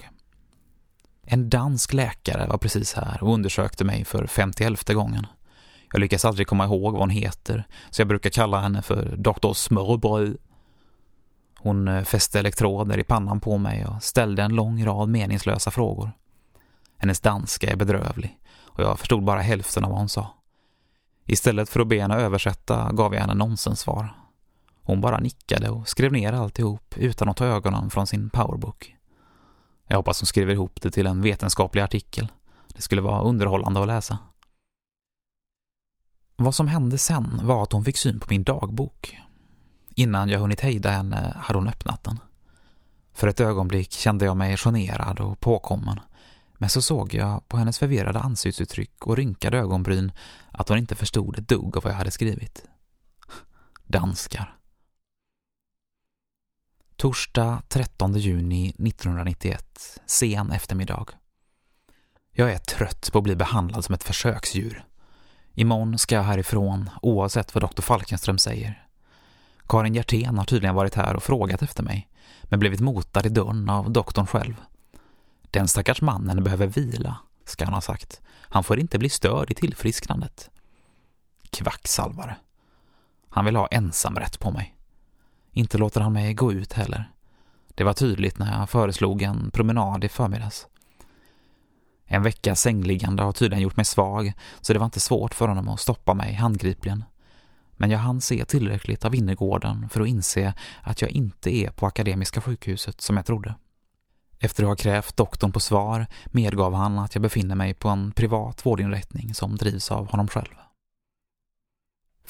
En 1.32 1.50
dansk 1.50 1.92
läkare 1.92 2.46
var 2.46 2.58
precis 2.58 2.94
här 2.94 3.22
och 3.22 3.34
undersökte 3.34 3.84
mig 3.84 4.04
för 4.04 4.26
51 4.26 4.88
gången. 4.88 5.26
Jag 5.92 6.00
lyckas 6.00 6.24
aldrig 6.24 6.46
komma 6.46 6.64
ihåg 6.64 6.92
vad 6.92 7.02
hon 7.02 7.10
heter, 7.10 7.64
så 7.90 8.00
jag 8.00 8.08
brukar 8.08 8.30
kalla 8.30 8.60
henne 8.60 8.82
för 8.82 9.16
Dr. 9.16 9.52
Smörbröd. 9.52 10.36
Hon 11.58 11.88
eh, 11.88 12.04
fäste 12.04 12.38
elektroder 12.38 12.98
i 12.98 13.04
pannan 13.04 13.40
på 13.40 13.58
mig 13.58 13.86
och 13.86 14.02
ställde 14.02 14.42
en 14.42 14.54
lång 14.54 14.84
rad 14.84 15.08
meningslösa 15.08 15.70
frågor. 15.70 16.12
Hennes 16.98 17.20
danska 17.20 17.70
är 17.70 17.76
bedrövlig 17.76 18.38
och 18.64 18.82
jag 18.84 18.98
förstod 18.98 19.24
bara 19.24 19.40
hälften 19.40 19.84
av 19.84 19.90
vad 19.90 19.98
hon 19.98 20.08
sa. 20.08 20.34
Istället 21.26 21.68
för 21.68 21.80
att 21.80 21.88
be 21.88 22.00
henne 22.00 22.14
översätta 22.14 22.92
gav 22.92 23.14
jag 23.14 23.20
henne 23.20 23.34
nonsenssvar. 23.34 24.14
Hon 24.82 25.00
bara 25.00 25.18
nickade 25.18 25.70
och 25.70 25.88
skrev 25.88 26.12
ner 26.12 26.32
alltihop 26.32 26.94
utan 26.96 27.28
att 27.28 27.36
ta 27.36 27.46
ögonen 27.46 27.90
från 27.90 28.06
sin 28.06 28.30
powerbook. 28.30 28.96
Jag 29.90 29.96
hoppas 29.96 30.20
hon 30.20 30.26
skriver 30.26 30.52
ihop 30.52 30.82
det 30.82 30.90
till 30.90 31.06
en 31.06 31.22
vetenskaplig 31.22 31.82
artikel. 31.82 32.28
Det 32.74 32.82
skulle 32.82 33.00
vara 33.00 33.22
underhållande 33.22 33.80
att 33.80 33.86
läsa. 33.86 34.18
Vad 36.36 36.54
som 36.54 36.68
hände 36.68 36.98
sen 36.98 37.40
var 37.42 37.62
att 37.62 37.72
hon 37.72 37.84
fick 37.84 37.96
syn 37.96 38.20
på 38.20 38.26
min 38.30 38.44
dagbok. 38.44 39.18
Innan 39.94 40.28
jag 40.28 40.40
hunnit 40.40 40.60
hejda 40.60 40.90
henne 40.90 41.36
hade 41.36 41.58
hon 41.58 41.68
öppnat 41.68 42.04
den. 42.04 42.18
För 43.12 43.28
ett 43.28 43.40
ögonblick 43.40 43.92
kände 43.92 44.24
jag 44.24 44.36
mig 44.36 44.56
generad 44.56 45.20
och 45.20 45.40
påkommen. 45.40 46.00
Men 46.52 46.68
så 46.68 46.82
såg 46.82 47.14
jag 47.14 47.48
på 47.48 47.56
hennes 47.56 47.78
förvirrade 47.78 48.18
ansiktsuttryck 48.18 49.06
och 49.06 49.16
rynkade 49.16 49.58
ögonbryn 49.58 50.12
att 50.50 50.68
hon 50.68 50.78
inte 50.78 50.94
förstod 50.94 51.38
ett 51.38 51.48
dugg 51.48 51.76
av 51.76 51.82
vad 51.82 51.92
jag 51.92 51.98
hade 51.98 52.10
skrivit. 52.10 52.64
Danskar. 53.86 54.59
Torsdag 57.00 57.62
13 57.68 58.14
juni 58.14 58.68
1991, 58.68 60.00
sen 60.06 60.52
eftermiddag. 60.52 61.06
Jag 62.32 62.52
är 62.52 62.58
trött 62.58 63.10
på 63.12 63.18
att 63.18 63.24
bli 63.24 63.36
behandlad 63.36 63.84
som 63.84 63.94
ett 63.94 64.04
försöksdjur. 64.04 64.84
Imorgon 65.54 65.98
ska 65.98 66.14
jag 66.14 66.22
härifrån, 66.22 66.90
oavsett 67.02 67.54
vad 67.54 67.62
doktor 67.62 67.82
Falkenström 67.82 68.38
säger. 68.38 68.86
Karin 69.68 69.94
Hjertén 69.94 70.38
har 70.38 70.44
tydligen 70.44 70.74
varit 70.74 70.94
här 70.94 71.16
och 71.16 71.22
frågat 71.22 71.62
efter 71.62 71.82
mig, 71.82 72.08
men 72.42 72.58
blivit 72.58 72.80
motad 72.80 73.26
i 73.26 73.28
dörren 73.28 73.70
av 73.70 73.90
doktorn 73.90 74.26
själv. 74.26 74.54
Den 75.50 75.68
stackars 75.68 76.02
mannen 76.02 76.44
behöver 76.44 76.66
vila, 76.66 77.16
ska 77.44 77.64
han 77.64 77.74
ha 77.74 77.80
sagt. 77.80 78.20
Han 78.42 78.64
får 78.64 78.78
inte 78.78 78.98
bli 78.98 79.08
störd 79.08 79.50
i 79.50 79.54
tillfrisknandet. 79.54 80.50
Kvacksalvare. 81.50 82.36
Han 83.28 83.44
vill 83.44 83.56
ha 83.56 83.66
ensamrätt 83.66 84.38
på 84.38 84.50
mig. 84.50 84.76
Inte 85.52 85.78
låter 85.78 86.00
han 86.00 86.12
mig 86.12 86.34
gå 86.34 86.52
ut 86.52 86.72
heller. 86.72 87.10
Det 87.74 87.84
var 87.84 87.92
tydligt 87.92 88.38
när 88.38 88.58
jag 88.58 88.70
föreslog 88.70 89.22
en 89.22 89.50
promenad 89.50 90.04
i 90.04 90.08
förmiddags. 90.08 90.66
En 92.04 92.22
veckas 92.22 92.60
sängliggande 92.60 93.22
har 93.22 93.32
tydligen 93.32 93.62
gjort 93.62 93.76
mig 93.76 93.84
svag 93.84 94.32
så 94.60 94.72
det 94.72 94.78
var 94.78 94.84
inte 94.84 95.00
svårt 95.00 95.34
för 95.34 95.48
honom 95.48 95.68
att 95.68 95.80
stoppa 95.80 96.14
mig 96.14 96.34
handgripligen. 96.34 97.04
Men 97.76 97.90
jag 97.90 97.98
hann 97.98 98.20
se 98.20 98.44
tillräckligt 98.44 99.04
av 99.04 99.14
innergården 99.14 99.88
för 99.88 100.00
att 100.00 100.08
inse 100.08 100.54
att 100.82 101.02
jag 101.02 101.10
inte 101.10 101.56
är 101.56 101.70
på 101.70 101.86
Akademiska 101.86 102.40
sjukhuset 102.40 103.00
som 103.00 103.16
jag 103.16 103.26
trodde. 103.26 103.54
Efter 104.38 104.62
att 104.62 104.68
ha 104.68 104.76
krävt 104.76 105.16
doktorn 105.16 105.52
på 105.52 105.60
svar 105.60 106.06
medgav 106.26 106.74
han 106.74 106.98
att 106.98 107.14
jag 107.14 107.22
befinner 107.22 107.54
mig 107.54 107.74
på 107.74 107.88
en 107.88 108.12
privat 108.12 108.66
vårdinrättning 108.66 109.34
som 109.34 109.56
drivs 109.56 109.90
av 109.90 110.10
honom 110.10 110.28
själv. 110.28 110.54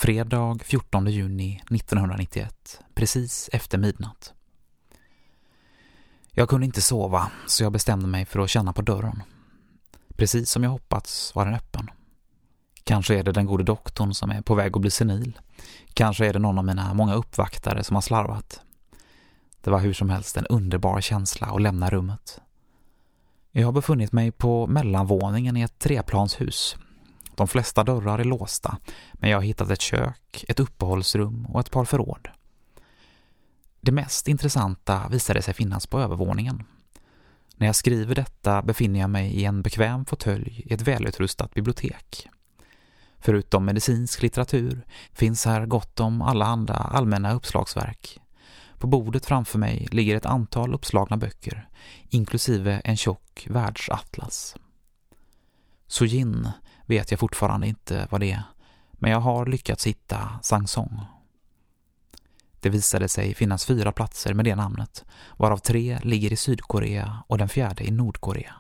Fredag 0.01 0.59
14 0.65 1.07
juni 1.07 1.63
1991, 1.71 2.81
precis 2.95 3.51
efter 3.53 3.79
midnatt. 3.79 4.35
Jag 6.33 6.49
kunde 6.49 6.67
inte 6.67 6.83
sova 6.83 7.31
så 7.47 7.63
jag 7.63 7.73
bestämde 7.73 8.07
mig 8.07 8.25
för 8.25 8.41
att 8.41 8.51
känna 8.51 8.73
på 8.73 8.83
dörren. 8.83 9.23
Precis 10.17 10.51
som 10.51 10.63
jag 10.63 10.71
hoppats 10.71 11.35
var 11.35 11.45
den 11.45 11.55
öppen. 11.55 11.91
Kanske 12.85 13.19
är 13.19 13.23
det 13.23 13.33
den 13.33 13.47
gode 13.47 13.65
doktorn 13.65 14.15
som 14.15 14.31
är 14.31 14.43
på 14.43 14.55
väg 14.55 14.77
att 14.77 14.81
bli 14.81 14.91
senil. 14.91 15.39
Kanske 15.95 16.27
är 16.27 16.33
det 16.33 16.39
någon 16.39 16.59
av 16.59 16.65
mina 16.65 16.95
många 16.95 17.15
uppvaktare 17.15 17.85
som 17.85 17.95
har 17.95 18.03
slarvat. 18.03 18.61
Det 19.61 19.71
var 19.71 19.81
hur 19.81 19.93
som 19.93 20.11
helst 20.11 20.37
en 20.37 20.47
underbar 20.47 21.01
känsla 21.01 21.47
att 21.47 21.63
lämna 21.63 21.91
rummet. 21.91 22.41
Jag 23.53 23.67
har 23.67 23.73
befunnit 23.73 24.13
mig 24.13 24.33
på 24.33 24.67
mellanvåningen 24.67 25.57
i 25.57 25.63
ett 25.63 25.79
treplanshus. 25.79 26.77
De 27.41 27.49
flesta 27.49 27.85
dörrar 27.85 28.19
är 28.19 28.25
låsta, 28.25 28.79
men 29.13 29.31
jag 29.31 29.37
har 29.39 29.43
hittat 29.43 29.71
ett 29.71 29.81
kök, 29.81 30.45
ett 30.49 30.61
uppehållsrum 30.61 31.47
och 31.47 31.61
ett 31.61 31.71
par 31.71 31.85
förråd. 31.85 32.29
Det 33.81 33.93
mest 33.93 34.29
intressanta 34.29 35.09
visade 35.11 35.43
sig 35.43 35.55
finnas 35.55 35.87
på 35.87 36.01
övervåningen. 36.01 36.63
När 37.57 37.67
jag 37.67 37.77
skriver 37.77 38.15
detta 38.15 38.63
befinner 38.63 39.01
jag 39.01 39.11
mig 39.11 39.33
i 39.33 39.45
en 39.45 39.63
bekväm 39.63 40.05
fåtölj 40.05 40.63
i 40.67 40.75
ett 40.75 40.83
välutrustat 40.83 41.55
bibliotek. 41.55 42.29
Förutom 43.19 43.65
medicinsk 43.65 44.23
litteratur 44.23 44.87
finns 45.13 45.45
här 45.45 45.67
gott 45.67 46.01
om 46.01 46.23
alla 46.23 46.45
andra 46.45 46.75
allmänna 46.75 47.33
uppslagsverk. 47.33 48.21
På 48.79 48.87
bordet 48.87 49.27
framför 49.27 49.59
mig 49.59 49.89
ligger 49.91 50.17
ett 50.17 50.27
antal 50.27 50.75
uppslagna 50.75 51.17
böcker, 51.17 51.69
inklusive 52.09 52.81
en 52.85 52.97
tjock 52.97 53.47
världsatlas. 53.51 54.57
Sojin 55.87 56.49
vet 56.91 57.11
jag 57.11 57.21
fortfarande 57.21 57.67
inte 57.67 58.09
vad 58.11 58.21
det 58.21 58.33
är, 58.33 58.43
men 58.93 59.11
jag 59.11 59.21
har 59.21 59.47
lyckats 59.47 59.87
hitta 59.87 60.39
Sangsong. 60.43 61.01
Det 62.61 62.69
visade 62.69 63.09
sig 63.09 63.35
finnas 63.35 63.67
fyra 63.67 63.93
platser 63.93 64.35
med 64.35 64.45
det 64.45 64.57
namnet, 64.57 65.05
varav 65.37 65.59
tre 65.59 65.99
ligger 66.03 66.33
i 66.33 66.37
Sydkorea 66.37 67.23
och 67.27 67.39
den 67.39 67.49
fjärde 67.49 67.85
i 67.85 67.91
Nordkorea. 67.91 68.55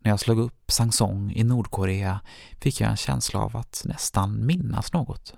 När 0.00 0.10
jag 0.10 0.20
slog 0.20 0.38
upp 0.38 0.70
Sangsong 0.70 1.32
i 1.32 1.44
Nordkorea 1.44 2.20
fick 2.60 2.80
jag 2.80 2.90
en 2.90 2.96
känsla 2.96 3.40
av 3.40 3.56
att 3.56 3.82
nästan 3.84 4.46
minnas 4.46 4.92
något. 4.92 5.34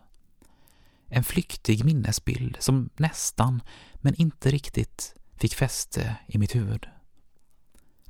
En 1.08 1.24
flyktig 1.24 1.84
minnesbild 1.84 2.56
som 2.60 2.90
nästan, 2.96 3.62
men 3.94 4.14
inte 4.14 4.50
riktigt, 4.50 5.14
fick 5.36 5.54
fäste 5.54 6.16
i 6.26 6.38
mitt 6.38 6.54
huvud. 6.54 6.86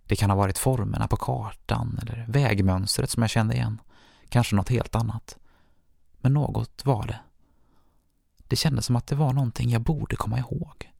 Det 0.06 0.16
kan 0.16 0.30
ha 0.30 0.36
varit 0.36 0.58
formerna 0.58 1.08
på 1.08 1.16
kartan 1.16 1.98
eller 2.02 2.26
vägmönstret 2.28 3.10
som 3.10 3.22
jag 3.22 3.30
kände 3.30 3.54
igen. 3.54 3.80
Kanske 4.28 4.56
något 4.56 4.68
helt 4.68 4.94
annat. 4.94 5.38
Men 6.20 6.32
något 6.32 6.84
var 6.84 7.06
det. 7.06 7.20
Det 8.48 8.56
kändes 8.56 8.86
som 8.86 8.96
att 8.96 9.06
det 9.06 9.16
var 9.16 9.32
någonting 9.32 9.70
jag 9.70 9.82
borde 9.82 10.16
komma 10.16 10.38
ihåg. 10.38 10.92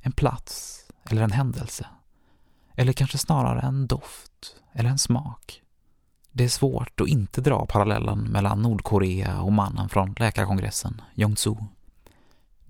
En 0.00 0.12
plats 0.12 0.84
eller 1.04 1.22
en 1.22 1.32
händelse. 1.32 1.86
Eller 2.74 2.92
kanske 2.92 3.18
snarare 3.18 3.60
en 3.60 3.86
doft 3.86 4.56
eller 4.72 4.90
en 4.90 4.98
smak. 4.98 5.62
Det 6.32 6.44
är 6.44 6.48
svårt 6.48 7.00
att 7.00 7.08
inte 7.08 7.40
dra 7.40 7.66
parallellen 7.66 8.18
mellan 8.18 8.62
Nordkorea 8.62 9.40
och 9.40 9.52
mannen 9.52 9.88
från 9.88 10.14
läkarkongressen, 10.18 11.00
Jong-Soo. 11.14 11.66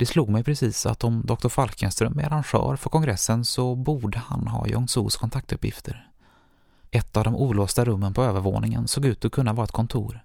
Det 0.02 0.06
slog 0.06 0.28
mig 0.28 0.44
precis 0.44 0.86
att 0.86 1.04
om 1.04 1.26
Dr. 1.26 1.48
Falkenström 1.48 2.18
är 2.18 2.26
arrangör 2.26 2.76
för 2.76 2.90
kongressen 2.90 3.44
så 3.44 3.74
borde 3.74 4.18
han 4.18 4.46
ha 4.46 4.66
Jong 4.66 4.88
Sos 4.88 5.16
kontaktuppgifter. 5.16 6.10
Ett 6.90 7.16
av 7.16 7.24
de 7.24 7.36
olåsta 7.36 7.84
rummen 7.84 8.14
på 8.14 8.22
övervåningen 8.22 8.88
såg 8.88 9.04
ut 9.04 9.24
att 9.24 9.32
kunna 9.32 9.52
vara 9.52 9.64
ett 9.64 9.72
kontor. 9.72 10.20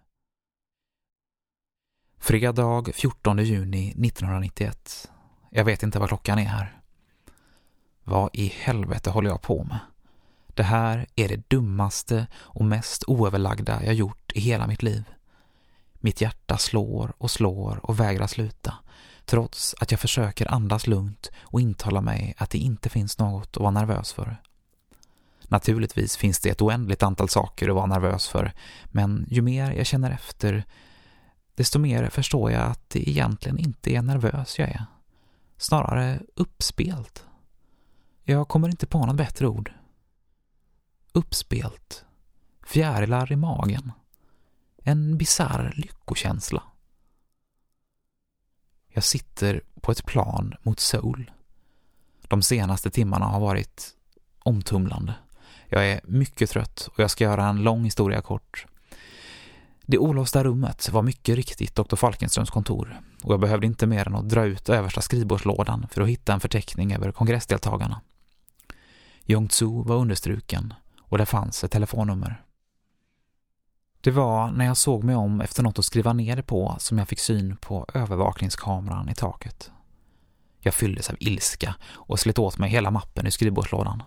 Fredag 2.19 2.83
14 2.93 3.37
juni 3.37 3.87
1991. 3.87 5.11
Jag 5.49 5.65
vet 5.65 5.83
inte 5.83 5.99
vad 5.99 6.07
klockan 6.07 6.39
är 6.39 6.45
här. 6.45 6.81
Vad 8.03 8.29
i 8.33 8.47
helvete 8.47 9.09
håller 9.09 9.29
jag 9.29 9.41
på 9.41 9.63
med? 9.63 9.79
Det 10.47 10.63
här 10.63 11.07
är 11.15 11.27
det 11.27 11.49
dummaste 11.49 12.27
och 12.35 12.65
mest 12.65 13.03
oöverlagda 13.07 13.85
jag 13.85 13.93
gjort 13.93 14.31
i 14.35 14.39
hela 14.39 14.67
mitt 14.67 14.83
liv. 14.83 15.03
Mitt 15.93 16.21
hjärta 16.21 16.57
slår 16.57 17.13
och 17.17 17.31
slår 17.31 17.79
och 17.83 17.99
vägrar 17.99 18.27
sluta, 18.27 18.73
trots 19.27 19.75
att 19.79 19.91
jag 19.91 19.99
försöker 19.99 20.53
andas 20.53 20.87
lugnt 20.87 21.31
och 21.41 21.61
intala 21.61 22.01
mig 22.01 22.33
att 22.37 22.49
det 22.49 22.57
inte 22.57 22.89
finns 22.89 23.19
något 23.19 23.57
att 23.57 23.61
vara 23.61 23.71
nervös 23.71 24.13
för. 24.13 24.41
Naturligtvis 25.47 26.17
finns 26.17 26.39
det 26.39 26.49
ett 26.49 26.61
oändligt 26.61 27.03
antal 27.03 27.29
saker 27.29 27.69
att 27.69 27.75
vara 27.75 27.85
nervös 27.85 28.27
för, 28.27 28.51
men 28.85 29.25
ju 29.29 29.41
mer 29.41 29.71
jag 29.71 29.85
känner 29.85 30.11
efter, 30.11 30.63
desto 31.55 31.79
mer 31.79 32.09
förstår 32.09 32.51
jag 32.51 32.61
att 32.61 32.89
det 32.89 33.09
egentligen 33.09 33.57
inte 33.57 33.91
är 33.91 34.01
nervös 34.01 34.59
jag 34.59 34.69
är. 34.69 34.85
Snarare 35.57 36.21
uppspelt. 36.35 37.25
Jag 38.23 38.47
kommer 38.47 38.69
inte 38.69 38.87
på 38.87 39.05
något 39.05 39.15
bättre 39.15 39.47
ord. 39.47 39.73
Uppspelt. 41.11 42.05
Fjärilar 42.65 43.31
i 43.31 43.35
magen. 43.35 43.91
En 44.83 45.17
bisarr 45.17 45.73
lyckokänsla. 45.75 46.63
Jag 48.97 49.03
sitter 49.03 49.61
på 49.81 49.91
ett 49.91 50.05
plan 50.05 50.53
mot 50.63 50.79
Seoul. 50.79 51.31
De 52.27 52.41
senaste 52.41 52.89
timmarna 52.89 53.25
har 53.25 53.39
varit 53.39 53.89
omtumlande. 54.39 55.13
Jag 55.69 55.87
är 55.87 56.01
mycket 56.03 56.49
trött 56.49 56.89
och 56.91 56.99
jag 56.99 57.11
ska 57.11 57.23
göra 57.23 57.47
en 57.47 57.63
lång 57.63 57.83
historia 57.83 58.21
kort. 58.21 58.65
Det 59.85 59.97
olåsta 59.97 60.43
rummet 60.43 60.89
var 60.89 61.01
mycket 61.01 61.35
riktigt 61.35 61.75
Dr. 61.75 61.95
Falkenströms 61.95 62.49
kontor 62.49 63.01
och 63.23 63.33
jag 63.33 63.39
behövde 63.39 63.67
inte 63.67 63.87
mer 63.87 64.07
än 64.07 64.15
att 64.15 64.29
dra 64.29 64.45
ut 64.45 64.69
översta 64.69 65.01
skrivbordslådan 65.01 65.87
för 65.91 66.01
att 66.01 66.09
hitta 66.09 66.33
en 66.33 66.39
förteckning 66.39 66.93
över 66.93 67.11
kongressdeltagarna. 67.11 68.01
Jong-Tzu 69.23 69.83
var 69.83 69.95
understruken 69.95 70.73
och 71.01 71.17
det 71.17 71.25
fanns 71.25 71.63
ett 71.63 71.71
telefonnummer. 71.71 72.43
Det 74.07 74.11
var 74.11 74.51
när 74.51 74.65
jag 74.65 74.77
såg 74.77 75.03
mig 75.03 75.15
om 75.15 75.41
efter 75.41 75.63
något 75.63 75.79
att 75.79 75.85
skriva 75.85 76.13
ner 76.13 76.35
det 76.35 76.43
på 76.43 76.75
som 76.79 76.97
jag 76.97 77.07
fick 77.07 77.19
syn 77.19 77.57
på 77.57 77.85
övervakningskameran 77.93 79.09
i 79.09 79.15
taket. 79.15 79.71
Jag 80.59 80.73
fylldes 80.73 81.09
av 81.09 81.15
ilska 81.19 81.75
och 81.91 82.19
slet 82.19 82.39
åt 82.39 82.57
mig 82.57 82.69
hela 82.69 82.91
mappen 82.91 83.27
i 83.27 83.31
skrivbordslådan. 83.31 84.03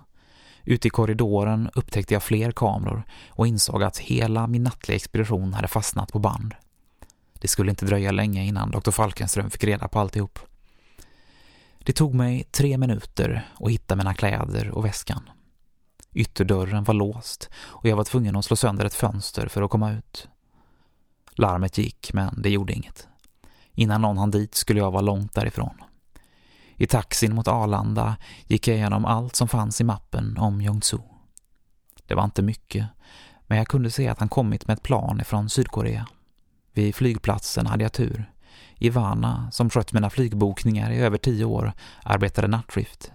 Ute 0.65 0.89
i 0.89 0.91
korridoren 0.91 1.71
upptäckte 1.75 2.15
jag 2.15 2.23
fler 2.23 2.51
kameror 2.51 3.03
och 3.29 3.47
insåg 3.47 3.83
att 3.83 3.99
hela 3.99 4.47
min 4.47 4.63
nattliga 4.63 4.97
expedition 4.97 5.55
hade 5.55 5.69
fastnat 5.69 6.13
på 6.13 6.19
band. 6.19 6.55
Det 7.41 7.49
skulle 7.49 7.71
inte 7.71 7.87
dröja 7.87 8.11
länge 8.11 8.45
innan 8.45 8.71
Dr. 8.71 8.91
Falkenström 8.91 9.51
fick 9.51 9.65
reda 9.65 9.89
på 9.89 9.99
alltihop. 9.99 10.39
Det 11.79 11.93
tog 11.93 12.15
mig 12.15 12.45
tre 12.51 12.79
minuter 12.79 13.49
att 13.61 13.71
hitta 13.71 13.97
mina 13.97 14.15
kläder 14.15 14.71
och 14.71 14.85
väskan. 14.85 15.31
Ytterdörren 16.13 16.85
var 16.85 16.95
låst 16.95 17.51
och 17.57 17.89
jag 17.89 17.97
var 17.97 18.05
tvungen 18.05 18.37
att 18.37 18.45
slå 18.45 18.57
sönder 18.57 18.85
ett 18.85 18.95
fönster 18.95 19.49
för 19.49 19.63
att 19.63 19.71
komma 19.71 19.93
ut. 19.93 20.29
Larmet 21.33 21.79
gick, 21.79 22.13
men 22.13 22.43
det 22.43 22.51
gjorde 22.51 22.73
inget. 22.73 23.09
Innan 23.75 24.01
någon 24.01 24.19
hann 24.19 24.31
dit 24.31 24.55
skulle 24.55 24.81
jag 24.81 24.91
vara 24.91 25.03
långt 25.03 25.35
därifrån. 25.35 25.83
I 26.75 26.87
taxin 26.87 27.35
mot 27.35 27.49
Arlanda 27.49 28.17
gick 28.47 28.69
jag 28.69 28.77
igenom 28.77 29.05
allt 29.05 29.37
som 29.37 29.49
fanns 29.49 29.81
i 29.81 29.85
mappen 29.85 30.39
om 30.39 30.61
Jongsu. 30.61 30.99
Det 32.07 32.15
var 32.15 32.25
inte 32.25 32.43
mycket, 32.43 32.87
men 33.47 33.59
jag 33.59 33.69
kunde 33.69 33.91
se 33.91 34.09
att 34.09 34.19
han 34.19 34.29
kommit 34.29 34.67
med 34.67 34.75
ett 34.75 34.83
plan 34.83 35.21
ifrån 35.21 35.51
Sydkorea. 35.51 36.07
Vid 36.73 36.95
flygplatsen 36.95 37.67
hade 37.67 37.83
jag 37.83 37.93
tur. 37.93 38.33
Ivana, 38.79 39.51
som 39.51 39.71
skött 39.71 39.93
mina 39.93 40.11
flygbokningar 40.11 40.91
i 40.91 40.99
över 40.99 41.19
tio 41.19 41.45
år, 41.45 41.73
arbetade 42.03 42.49
nattskift. 42.49 43.13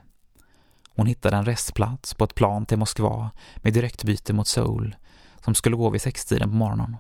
Hon 0.96 1.08
hittade 1.08 1.38
en 1.38 1.46
restplats 1.46 2.14
på 2.14 2.24
ett 2.24 2.36
plan 2.36 2.66
till 2.66 2.78
Moskva 2.78 3.32
med 3.58 3.74
direktbyte 3.74 4.34
mot 4.34 4.48
Seoul 4.48 4.96
som 5.46 5.56
skulle 5.56 5.76
gå 5.76 5.90
vid 5.90 6.02
sextiden 6.02 6.50
på 6.50 6.56
morgonen. 6.56 6.98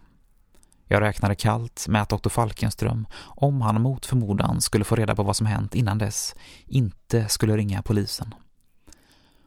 Jag 0.88 1.01
räknade 1.01 1.36
kallt 1.36 1.88
med 1.88 2.01
att 2.01 2.10
doktor 2.10 2.29
Falkenström, 2.29 3.08
om 3.21 3.62
han 3.62 3.81
mot 3.81 4.05
förmodan 4.05 4.62
skulle 4.62 4.84
få 4.84 4.95
reda 4.95 5.15
på 5.15 5.23
vad 5.23 5.36
som 5.36 5.45
hänt 5.45 5.75
innan 5.75 5.97
dess, 5.97 6.36
inte 6.65 7.27
skulle 7.27 7.58
ringa 7.58 7.81
polisen. 7.81 8.34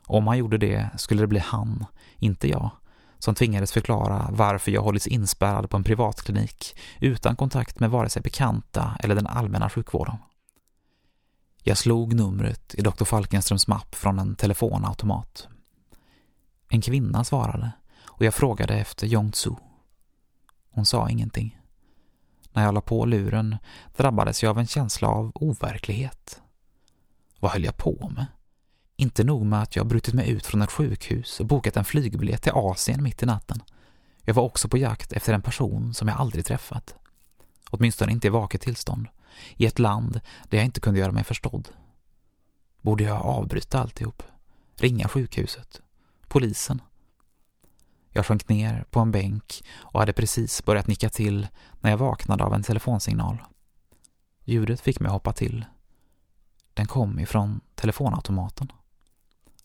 Om 0.04 0.26
han 0.26 0.38
gjorde 0.38 0.58
det 0.58 0.88
skulle 0.96 1.22
det 1.22 1.26
bli 1.26 1.38
han, 1.38 1.84
inte 2.16 2.48
jag, 2.48 2.70
som 3.18 3.34
tvingades 3.34 3.72
förklara 3.72 4.28
varför 4.30 4.70
jag 4.70 4.82
hållits 4.82 5.06
inspärrad 5.06 5.70
på 5.70 5.76
en 5.76 5.84
privatklinik 5.84 6.76
utan 7.00 7.36
kontakt 7.36 7.80
med 7.80 7.90
vare 7.90 8.08
sig 8.08 8.22
bekanta 8.22 8.96
eller 9.00 9.14
den 9.14 9.26
allmänna 9.26 9.70
sjukvården. 9.70 10.16
Jag 11.62 11.78
slog 11.78 12.14
numret 12.14 12.74
i 12.74 12.82
Dr 12.82 13.04
Falkenströms 13.04 13.66
mapp 13.68 13.94
från 13.94 14.18
en 14.18 14.34
telefonautomat. 14.34 15.48
En 16.68 16.80
kvinna 16.80 17.24
svarade 17.24 17.72
och 18.04 18.24
jag 18.24 18.34
frågade 18.34 18.74
efter 18.74 19.06
Jong 19.06 19.32
Tzu. 19.32 19.50
Hon 20.70 20.86
sa 20.86 21.10
ingenting. 21.10 21.60
När 22.52 22.64
jag 22.64 22.74
la 22.74 22.80
på 22.80 23.04
luren 23.04 23.56
drabbades 23.96 24.42
jag 24.42 24.50
av 24.50 24.58
en 24.58 24.66
känsla 24.66 25.08
av 25.08 25.32
overklighet. 25.34 26.40
Vad 27.40 27.50
höll 27.50 27.64
jag 27.64 27.76
på 27.76 28.10
med? 28.14 28.26
Inte 28.96 29.24
nog 29.24 29.46
med 29.46 29.62
att 29.62 29.76
jag 29.76 29.86
brutit 29.86 30.14
mig 30.14 30.30
ut 30.30 30.46
från 30.46 30.62
ett 30.62 30.72
sjukhus 30.72 31.40
och 31.40 31.46
bokat 31.46 31.76
en 31.76 31.84
flygbiljett 31.84 32.42
till 32.42 32.52
Asien 32.54 33.02
mitt 33.02 33.22
i 33.22 33.26
natten. 33.26 33.62
Jag 34.22 34.34
var 34.34 34.42
också 34.42 34.68
på 34.68 34.78
jakt 34.78 35.12
efter 35.12 35.32
en 35.32 35.42
person 35.42 35.94
som 35.94 36.08
jag 36.08 36.20
aldrig 36.20 36.46
träffat. 36.46 36.94
Åtminstone 37.70 38.12
inte 38.12 38.26
i 38.26 38.30
vaket 38.30 38.60
tillstånd. 38.60 39.06
I 39.56 39.66
ett 39.66 39.78
land 39.78 40.20
där 40.48 40.58
jag 40.58 40.64
inte 40.64 40.80
kunde 40.80 41.00
göra 41.00 41.12
mig 41.12 41.24
förstådd. 41.24 41.68
Borde 42.80 43.04
jag 43.04 43.22
avbryta 43.22 43.80
alltihop? 43.80 44.22
Ringa 44.76 45.08
sjukhuset? 45.08 45.82
Polisen? 46.28 46.82
Jag 48.10 48.26
sjönk 48.26 48.48
ner 48.48 48.84
på 48.90 49.00
en 49.00 49.10
bänk 49.10 49.64
och 49.76 50.00
hade 50.00 50.12
precis 50.12 50.64
börjat 50.64 50.86
nicka 50.86 51.08
till 51.08 51.48
när 51.80 51.90
jag 51.90 51.98
vaknade 51.98 52.44
av 52.44 52.54
en 52.54 52.62
telefonsignal. 52.62 53.42
Ljudet 54.44 54.80
fick 54.80 55.00
mig 55.00 55.10
hoppa 55.10 55.32
till. 55.32 55.64
Den 56.74 56.86
kom 56.86 57.18
ifrån 57.18 57.60
telefonautomaten. 57.74 58.72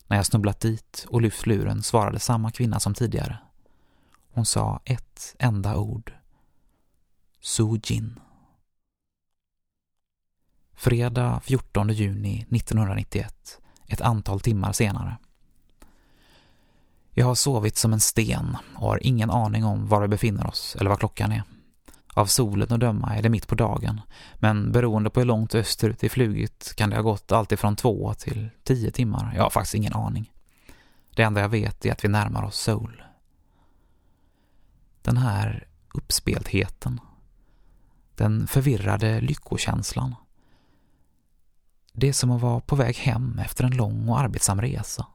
När 0.06 0.16
jag 0.16 0.26
snubblat 0.26 0.60
dit 0.60 1.06
och 1.08 1.22
lyft 1.22 1.46
luren 1.46 1.82
svarade 1.82 2.18
samma 2.18 2.50
kvinna 2.50 2.80
som 2.80 2.94
tidigare. 2.94 3.38
Hon 4.30 4.46
sa 4.46 4.80
ett 4.84 5.34
enda 5.38 5.76
ord. 5.76 6.12
Sujin. 7.40 8.20
Fredag 10.76 11.40
14 11.44 11.88
juni 11.88 12.46
1991, 12.50 13.60
ett 13.88 14.00
antal 14.00 14.40
timmar 14.40 14.72
senare. 14.72 15.16
Jag 17.10 17.26
har 17.26 17.34
sovit 17.34 17.76
som 17.76 17.92
en 17.92 18.00
sten 18.00 18.56
och 18.74 18.88
har 18.88 19.06
ingen 19.06 19.30
aning 19.30 19.64
om 19.64 19.88
var 19.88 20.02
vi 20.02 20.08
befinner 20.08 20.46
oss 20.46 20.76
eller 20.80 20.90
vad 20.90 20.98
klockan 20.98 21.32
är. 21.32 21.42
Av 22.14 22.26
solen 22.26 22.72
att 22.72 22.80
döma 22.80 23.16
är 23.16 23.22
det 23.22 23.28
mitt 23.28 23.48
på 23.48 23.54
dagen, 23.54 24.00
men 24.34 24.72
beroende 24.72 25.10
på 25.10 25.20
hur 25.20 25.26
långt 25.26 25.54
österut 25.54 25.98
det 25.98 26.08
flugit 26.08 26.72
kan 26.76 26.90
det 26.90 26.96
ha 26.96 27.02
gått 27.02 27.32
alltifrån 27.32 27.76
två 27.76 28.14
till 28.14 28.50
tio 28.64 28.90
timmar. 28.90 29.32
Jag 29.36 29.42
har 29.42 29.50
faktiskt 29.50 29.74
ingen 29.74 29.94
aning. 29.94 30.32
Det 31.16 31.22
enda 31.22 31.40
jag 31.40 31.48
vet 31.48 31.86
är 31.86 31.92
att 31.92 32.04
vi 32.04 32.08
närmar 32.08 32.42
oss 32.42 32.60
Seoul. 32.60 33.02
Den 35.02 35.16
här 35.16 35.68
uppspeltheten, 35.94 37.00
den 38.14 38.46
förvirrade 38.46 39.20
lyckokänslan. 39.20 40.14
Det 41.96 42.08
är 42.08 42.12
som 42.12 42.30
att 42.30 42.42
vara 42.42 42.60
på 42.60 42.76
väg 42.76 42.96
hem 42.96 43.38
efter 43.38 43.64
en 43.64 43.76
lång 43.76 44.08
och 44.08 44.20
arbetsam 44.20 44.60
resa. 44.60 45.06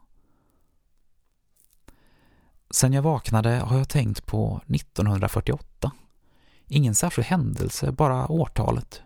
Sen 2.71 2.93
jag 2.93 3.01
vaknade 3.01 3.49
har 3.49 3.77
jag 3.77 3.89
tänkt 3.89 4.25
på 4.25 4.61
1948. 4.67 5.91
Ingen 6.67 6.95
särskild 6.95 7.27
händelse, 7.27 7.91
bara 7.91 8.27
årtalet. 8.27 9.01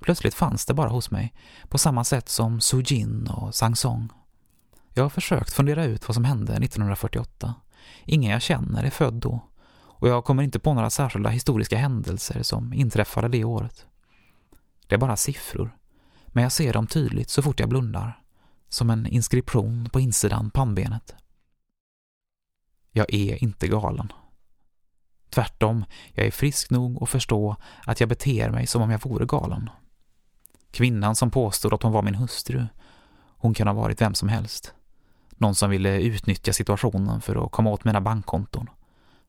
Plötsligt 0.00 0.34
fanns 0.34 0.66
det 0.66 0.74
bara 0.74 0.88
hos 0.88 1.10
mig, 1.10 1.34
på 1.68 1.78
samma 1.78 2.04
sätt 2.04 2.28
som 2.28 2.60
Sujin 2.60 3.26
och 3.26 3.54
Sangsong. 3.54 4.08
Jag 4.94 5.02
har 5.02 5.10
försökt 5.10 5.52
fundera 5.52 5.84
ut 5.84 6.08
vad 6.08 6.14
som 6.14 6.24
hände 6.24 6.52
1948. 6.52 7.54
Ingen 8.04 8.32
jag 8.32 8.42
känner 8.42 8.84
är 8.84 8.90
född 8.90 9.14
då 9.14 9.40
och 9.98 10.08
jag 10.08 10.24
kommer 10.24 10.42
inte 10.42 10.58
på 10.58 10.74
några 10.74 10.90
särskilda 10.90 11.30
historiska 11.30 11.76
händelser 11.76 12.42
som 12.42 12.72
inträffade 12.72 13.28
det 13.28 13.44
året. 13.44 13.86
Det 14.86 14.94
är 14.94 14.98
bara 14.98 15.16
siffror, 15.16 15.76
men 16.36 16.42
jag 16.42 16.52
ser 16.52 16.72
dem 16.72 16.86
tydligt 16.86 17.30
så 17.30 17.42
fort 17.42 17.60
jag 17.60 17.68
blundar, 17.68 18.22
som 18.68 18.90
en 18.90 19.06
inskription 19.06 19.88
på 19.92 20.00
insidan 20.00 20.50
pannbenet. 20.50 21.14
Jag 22.90 23.14
är 23.14 23.42
inte 23.42 23.68
galen. 23.68 24.12
Tvärtom, 25.30 25.84
jag 26.12 26.26
är 26.26 26.30
frisk 26.30 26.70
nog 26.70 27.02
att 27.02 27.08
förstå 27.08 27.56
att 27.84 28.00
jag 28.00 28.08
beter 28.08 28.50
mig 28.50 28.66
som 28.66 28.82
om 28.82 28.90
jag 28.90 29.02
vore 29.02 29.26
galen. 29.26 29.70
Kvinnan 30.70 31.16
som 31.16 31.30
påstod 31.30 31.74
att 31.74 31.82
hon 31.82 31.92
var 31.92 32.02
min 32.02 32.14
hustru, 32.14 32.66
hon 33.36 33.54
kan 33.54 33.66
ha 33.66 33.74
varit 33.74 34.00
vem 34.00 34.14
som 34.14 34.28
helst. 34.28 34.74
Någon 35.30 35.54
som 35.54 35.70
ville 35.70 36.00
utnyttja 36.00 36.52
situationen 36.52 37.20
för 37.20 37.44
att 37.44 37.52
komma 37.52 37.70
åt 37.70 37.84
mina 37.84 38.00
bankkonton. 38.00 38.70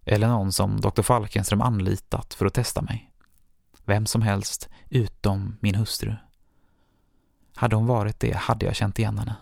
Eller 0.06 0.28
någon 0.28 0.52
som 0.52 0.82
Dr. 0.82 1.02
Falkenström 1.02 1.62
anlitat 1.62 2.34
för 2.34 2.46
att 2.46 2.54
testa 2.54 2.82
mig. 2.82 3.12
Vem 3.86 4.06
som 4.06 4.22
helst 4.22 4.70
utom 4.90 5.58
min 5.62 5.76
hustru. 5.76 6.16
Hade 7.58 7.76
hon 7.76 7.88
varit 7.88 8.20
det 8.20 8.36
hade 8.36 8.66
jag 8.66 8.76
känt 8.76 9.00
igen 9.00 9.18
henne. 9.18 9.36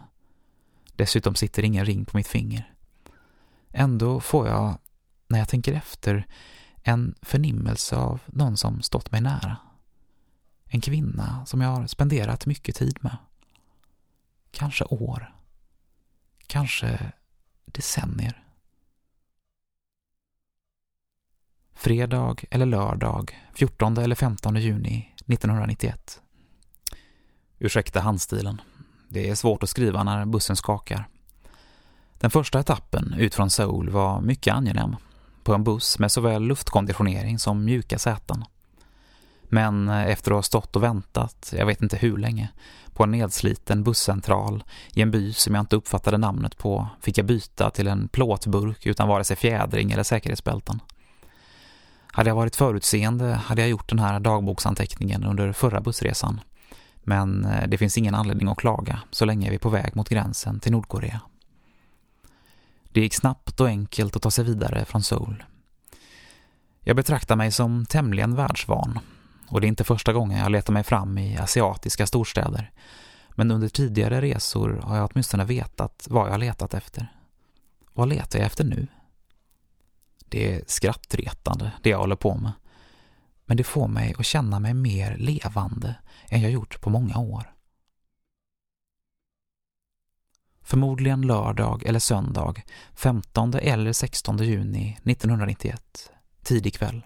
Dessutom 0.96 1.36
sitter 1.36 1.64
ingen 1.64 1.86
ring 1.86 2.06
på 2.06 2.18
mitt 2.18 2.28
finger. 2.28 2.74
Ändå 3.72 4.20
får 4.20 4.48
jag, 4.48 4.78
när 5.28 5.40
jag 5.40 5.50
tänker 5.50 5.74
efter, 5.74 6.28
en 6.84 7.16
förnimmelse 7.22 7.96
av 7.96 8.20
någon 8.26 8.58
som 8.58 8.82
stått 8.82 9.12
mig 9.12 9.22
nära. 9.22 9.58
En 10.66 10.82
kvinna 10.82 11.46
som 11.46 11.62
jag 11.62 11.70
har 11.70 11.88
spenderat 11.88 12.46
mycket 12.46 12.76
tid 12.76 12.98
med. 13.02 13.18
Kanske 14.52 14.86
år. 14.86 15.36
Kanske 16.48 17.12
decennier. 17.66 18.44
Fredag 21.74 22.44
eller 22.52 22.66
lördag, 22.66 23.40
14 23.54 23.98
eller 23.98 24.16
15 24.16 24.56
juni 24.56 25.14
1991. 25.16 26.22
Ursäkta 27.60 28.00
handstilen. 28.00 28.62
Det 29.10 29.30
är 29.30 29.36
svårt 29.36 29.64
att 29.64 29.70
skriva 29.70 30.04
när 30.04 30.26
bussen 30.26 30.56
skakar. 30.56 31.08
Den 32.20 32.32
första 32.32 32.60
etappen 32.60 33.14
ut 33.18 33.36
från 33.36 33.50
Seoul 33.50 33.90
var 33.90 34.22
mycket 34.22 34.54
angenäm. 34.54 34.96
På 35.44 35.54
en 35.54 35.64
buss 35.64 36.00
med 36.00 36.12
såväl 36.12 36.44
luftkonditionering 36.44 37.40
som 37.40 37.66
mjuka 37.66 38.00
säten. 38.00 38.46
Men 39.44 39.90
eh, 39.90 40.08
efter 40.08 40.32
att 40.32 40.38
ha 40.38 40.44
stått 40.44 40.76
och 40.76 40.84
väntat, 40.84 41.54
jag 41.58 41.66
vet 41.66 41.82
inte 41.82 41.98
hur 41.98 42.18
länge, 42.18 42.50
på 42.94 43.04
en 43.04 43.12
nedsliten 43.12 43.84
busscentral 43.84 44.64
i 44.94 45.02
en 45.02 45.12
by 45.12 45.34
som 45.34 45.56
jag 45.56 45.62
inte 45.62 45.76
uppfattade 45.76 46.18
namnet 46.18 46.58
på 46.58 46.88
fick 47.02 47.18
jag 47.18 47.26
byta 47.26 47.70
till 47.70 47.88
en 47.88 48.08
plåtburk 48.08 48.86
utan 48.86 49.08
vare 49.08 49.24
sig 49.24 49.36
fjädring 49.36 49.92
eller 49.92 50.04
säkerhetsbälten. 50.04 50.80
Hade 52.12 52.30
jag 52.30 52.36
varit 52.36 52.56
förutseende 52.56 53.34
hade 53.34 53.62
jag 53.62 53.70
gjort 53.70 53.90
den 53.90 54.00
här 54.00 54.20
dagboksanteckningen 54.20 55.24
under 55.24 55.52
förra 55.52 55.82
bussresan. 55.82 56.40
Men 57.08 57.46
eh, 57.46 57.68
det 57.68 57.78
finns 57.78 57.98
ingen 57.98 58.16
anledning 58.16 58.48
att 58.48 58.58
klaga 58.58 59.00
så 59.12 59.26
länge 59.26 59.50
vi 59.50 59.56
är 59.56 59.60
på 59.60 59.70
väg 59.70 59.96
mot 59.96 60.10
gränsen 60.10 60.60
till 60.60 60.72
Nordkorea. 60.72 61.22
Det 62.84 63.02
gick 63.02 63.14
snabbt 63.14 63.60
och 63.60 63.68
enkelt 63.68 64.16
att 64.16 64.22
ta 64.22 64.32
sig 64.32 64.46
vidare 64.46 64.86
från 64.86 65.04
Seoul. 65.04 65.44
Jag 66.82 66.96
betraktar 66.96 67.36
mig 67.36 67.52
som 67.52 67.86
tämligen 67.86 68.36
världsvan 68.36 69.00
och 69.48 69.62
det 69.62 69.68
är 69.68 69.70
inte 69.70 69.84
första 69.84 70.14
gången 70.14 70.40
jag 70.40 70.52
letar 70.52 70.74
mig 70.74 70.84
fram 70.84 71.18
i 71.18 71.38
asiatiska 71.38 72.08
storstäder. 72.08 72.72
Men 73.30 73.52
under 73.52 73.70
tidigare 73.70 74.22
resor 74.22 74.82
har 74.84 74.98
jag 74.98 75.10
åtminstone 75.12 75.46
vetat 75.46 76.08
vad 76.10 76.32
jag 76.32 76.40
letat 76.40 76.74
efter. 76.74 77.12
Vad 77.94 78.10
letar 78.10 78.40
jag 78.40 78.46
efter 78.46 78.64
nu? 78.64 78.88
Det 80.30 80.54
är 80.54 80.64
skrattretande, 80.68 81.72
det 81.82 81.90
jag 81.90 81.98
håller 81.98 82.16
på 82.16 82.36
med. 82.36 82.52
Men 83.46 83.58
det 83.58 83.64
får 83.64 83.88
mig 83.88 84.16
att 84.18 84.26
känna 84.26 84.60
mig 84.60 84.74
mer 84.74 85.18
levande 85.18 85.96
än 86.30 86.42
jag 86.42 86.52
gjort 86.52 86.82
på 86.82 86.90
många 86.90 87.18
år. 87.18 87.56
Förmodligen 90.62 91.22
lördag 91.22 91.84
eller 91.86 92.00
söndag, 92.00 92.54
15 92.94 93.54
eller 93.54 93.94
16 93.94 94.38
juni 94.38 94.98
1991, 95.04 96.12
tidig 96.44 96.74
kväll. 96.74 97.06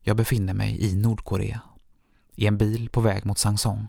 Jag 0.00 0.16
befinner 0.16 0.54
mig 0.54 0.80
i 0.80 0.96
Nordkorea, 0.96 1.60
i 2.34 2.46
en 2.46 2.58
bil 2.58 2.88
på 2.88 3.00
väg 3.00 3.26
mot 3.26 3.38
Sangsong. 3.38 3.86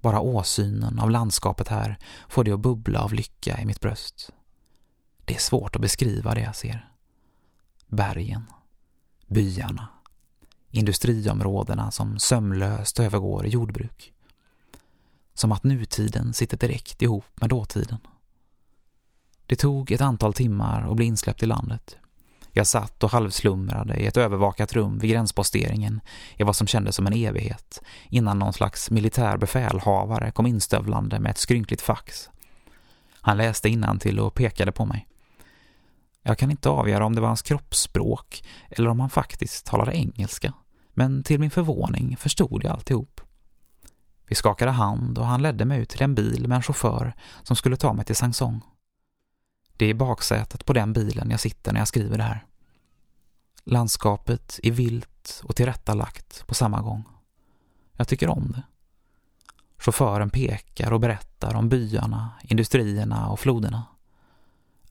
Bara 0.00 0.20
åsynen 0.20 0.98
av 0.98 1.10
landskapet 1.10 1.68
här 1.68 1.98
får 2.28 2.44
det 2.44 2.52
att 2.52 2.60
bubbla 2.60 3.00
av 3.00 3.14
lycka 3.14 3.60
i 3.60 3.66
mitt 3.66 3.80
bröst. 3.80 4.30
Det 5.24 5.34
är 5.34 5.38
svårt 5.38 5.76
att 5.76 5.82
beskriva 5.82 6.34
det 6.34 6.40
jag 6.40 6.56
ser. 6.56 6.88
Bergen, 7.86 8.46
byarna, 9.34 9.88
industriområdena 10.70 11.90
som 11.90 12.18
sömlöst 12.18 13.00
övergår 13.00 13.46
i 13.46 13.48
jordbruk. 13.48 14.12
Som 15.34 15.52
att 15.52 15.64
nutiden 15.64 16.34
sitter 16.34 16.56
direkt 16.56 17.02
ihop 17.02 17.24
med 17.34 17.50
dåtiden. 17.50 17.98
Det 19.46 19.56
tog 19.56 19.92
ett 19.92 20.00
antal 20.00 20.34
timmar 20.34 20.90
att 20.90 20.96
bli 20.96 21.06
insläppt 21.06 21.42
i 21.42 21.46
landet. 21.46 21.96
Jag 22.52 22.66
satt 22.66 23.04
och 23.04 23.10
halvslumrade 23.10 23.96
i 23.96 24.06
ett 24.06 24.16
övervakat 24.16 24.72
rum 24.72 24.98
vid 24.98 25.10
gränsposteringen 25.10 26.00
i 26.36 26.42
vad 26.42 26.56
som 26.56 26.66
kändes 26.66 26.96
som 26.96 27.06
en 27.06 27.12
evighet 27.12 27.82
innan 28.08 28.38
någon 28.38 28.52
slags 28.52 28.90
militär 28.90 29.36
befälhavare 29.36 30.30
kom 30.30 30.46
instövlande 30.46 31.20
med 31.20 31.30
ett 31.30 31.38
skrynkligt 31.38 31.82
fax. 31.82 32.30
Han 33.20 33.36
läste 33.36 33.68
till 34.00 34.20
och 34.20 34.34
pekade 34.34 34.72
på 34.72 34.84
mig. 34.84 35.08
Jag 36.26 36.38
kan 36.38 36.50
inte 36.50 36.68
avgöra 36.68 37.06
om 37.06 37.14
det 37.14 37.20
var 37.20 37.28
hans 37.28 37.42
kroppsspråk 37.42 38.44
eller 38.70 38.88
om 38.88 39.00
han 39.00 39.10
faktiskt 39.10 39.66
talade 39.66 39.96
engelska. 39.96 40.52
Men 40.90 41.22
till 41.22 41.40
min 41.40 41.50
förvåning 41.50 42.16
förstod 42.16 42.64
jag 42.64 42.72
alltihop. 42.72 43.20
Vi 44.26 44.34
skakade 44.34 44.70
hand 44.70 45.18
och 45.18 45.26
han 45.26 45.42
ledde 45.42 45.64
mig 45.64 45.80
ut 45.80 45.88
till 45.88 46.02
en 46.02 46.14
bil 46.14 46.48
med 46.48 46.56
en 46.56 46.62
chaufför 46.62 47.14
som 47.42 47.56
skulle 47.56 47.76
ta 47.76 47.92
mig 47.92 48.04
till 48.04 48.16
Sangsong. 48.16 48.60
Det 49.76 49.84
är 49.84 49.88
i 49.88 49.94
baksätet 49.94 50.64
på 50.64 50.72
den 50.72 50.92
bilen 50.92 51.30
jag 51.30 51.40
sitter 51.40 51.72
när 51.72 51.80
jag 51.80 51.88
skriver 51.88 52.18
det 52.18 52.24
här. 52.24 52.46
Landskapet 53.64 54.60
är 54.62 54.70
vilt 54.70 55.42
och 55.44 55.56
tillrättalagt 55.56 56.46
på 56.46 56.54
samma 56.54 56.80
gång. 56.80 57.04
Jag 57.92 58.08
tycker 58.08 58.28
om 58.28 58.52
det. 58.52 58.62
Chauffören 59.78 60.30
pekar 60.30 60.92
och 60.92 61.00
berättar 61.00 61.54
om 61.54 61.68
byarna, 61.68 62.30
industrierna 62.42 63.28
och 63.28 63.40
floderna. 63.40 63.82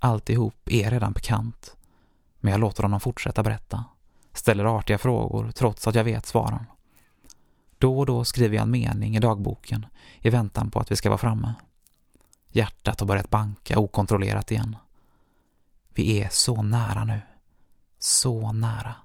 Alltihop 0.03 0.69
är 0.69 0.91
redan 0.91 1.13
bekant, 1.13 1.75
men 2.39 2.51
jag 2.51 2.59
låter 2.59 2.83
honom 2.83 2.99
fortsätta 2.99 3.43
berätta. 3.43 3.85
Ställer 4.33 4.65
artiga 4.65 4.97
frågor 4.97 5.51
trots 5.51 5.87
att 5.87 5.95
jag 5.95 6.03
vet 6.03 6.25
svaren. 6.25 6.65
Då 7.77 7.99
och 7.99 8.05
då 8.05 8.25
skriver 8.25 8.55
jag 8.55 8.63
en 8.63 8.71
mening 8.71 9.15
i 9.15 9.19
dagboken 9.19 9.85
i 10.19 10.29
väntan 10.29 10.71
på 10.71 10.79
att 10.79 10.91
vi 10.91 10.95
ska 10.95 11.09
vara 11.09 11.17
framme. 11.17 11.53
Hjärtat 12.51 12.99
har 12.99 13.07
börjat 13.07 13.29
banka 13.29 13.79
okontrollerat 13.79 14.51
igen. 14.51 14.75
Vi 15.89 16.21
är 16.21 16.29
så 16.29 16.61
nära 16.61 17.03
nu. 17.03 17.21
Så 17.99 18.51
nära. 18.51 18.95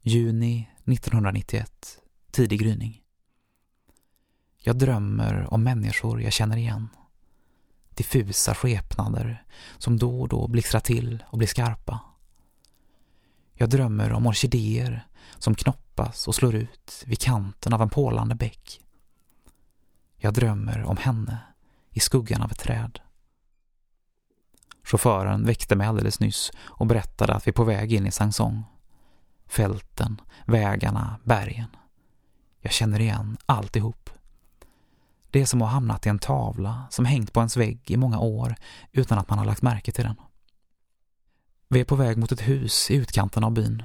Juni 0.00 0.68
1991. 0.84 2.00
Tidig 2.30 2.60
gryning. 2.60 3.02
Jag 4.58 4.78
drömmer 4.78 5.54
om 5.54 5.62
människor 5.62 6.22
jag 6.22 6.32
känner 6.32 6.56
igen 6.56 6.88
diffusa 7.96 8.54
skepnader 8.54 9.44
som 9.78 9.98
då 9.98 10.20
och 10.20 10.28
då 10.28 10.48
blixtrar 10.48 10.80
till 10.80 11.24
och 11.26 11.38
blir 11.38 11.48
skarpa. 11.48 12.00
Jag 13.54 13.70
drömmer 13.70 14.12
om 14.12 14.26
orkidéer 14.26 15.06
som 15.38 15.54
knoppas 15.54 16.28
och 16.28 16.34
slår 16.34 16.54
ut 16.54 17.02
vid 17.06 17.20
kanten 17.20 17.72
av 17.72 17.82
en 17.82 17.90
pålande 17.90 18.34
bäck. 18.34 18.80
Jag 20.16 20.34
drömmer 20.34 20.82
om 20.82 20.96
henne 20.96 21.38
i 21.90 22.00
skuggan 22.00 22.42
av 22.42 22.50
ett 22.52 22.58
träd. 22.58 22.98
Chauffören 24.82 25.46
väckte 25.46 25.76
mig 25.76 25.86
alldeles 25.86 26.20
nyss 26.20 26.50
och 26.58 26.86
berättade 26.86 27.34
att 27.34 27.46
vi 27.46 27.50
är 27.50 27.52
på 27.52 27.64
väg 27.64 27.92
in 27.92 28.06
i 28.06 28.10
Sangsong. 28.10 28.64
Fälten, 29.46 30.20
vägarna, 30.46 31.20
bergen. 31.24 31.76
Jag 32.60 32.72
känner 32.72 33.00
igen 33.00 33.36
alltihop. 33.46 34.10
Det 35.32 35.40
är 35.40 35.46
som 35.46 35.62
att 35.62 35.68
ha 35.68 35.72
hamnat 35.72 36.06
i 36.06 36.08
en 36.08 36.18
tavla 36.18 36.86
som 36.90 37.04
hängt 37.04 37.32
på 37.32 37.40
ens 37.40 37.56
vägg 37.56 37.90
i 37.90 37.96
många 37.96 38.18
år 38.18 38.54
utan 38.92 39.18
att 39.18 39.28
man 39.28 39.38
har 39.38 39.46
lagt 39.46 39.62
märke 39.62 39.92
till 39.92 40.04
den. 40.04 40.16
Vi 41.68 41.80
är 41.80 41.84
på 41.84 41.96
väg 41.96 42.18
mot 42.18 42.32
ett 42.32 42.48
hus 42.48 42.90
i 42.90 42.94
utkanten 42.96 43.44
av 43.44 43.52
byn, 43.52 43.82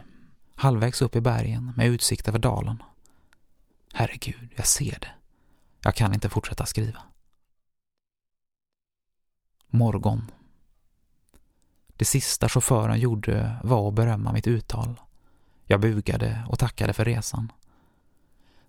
halvvägs 0.55 1.01
upp 1.01 1.15
i 1.15 1.21
bergen 1.21 1.73
med 1.75 1.87
utsikt 1.87 2.27
över 2.27 2.39
dalen. 2.39 2.83
Herregud, 3.93 4.53
jag 4.55 4.67
ser 4.67 4.99
det. 4.99 5.11
Jag 5.81 5.95
kan 5.95 6.13
inte 6.13 6.29
fortsätta 6.29 6.65
skriva. 6.65 7.01
Morgon. 9.67 10.31
Det 11.87 12.05
sista 12.05 12.49
chauffören 12.49 12.99
gjorde 12.99 13.57
var 13.63 13.87
att 13.87 13.93
berömma 13.93 14.33
mitt 14.33 14.47
uttal. 14.47 14.99
Jag 15.65 15.81
bugade 15.81 16.45
och 16.49 16.59
tackade 16.59 16.93
för 16.93 17.05
resan. 17.05 17.51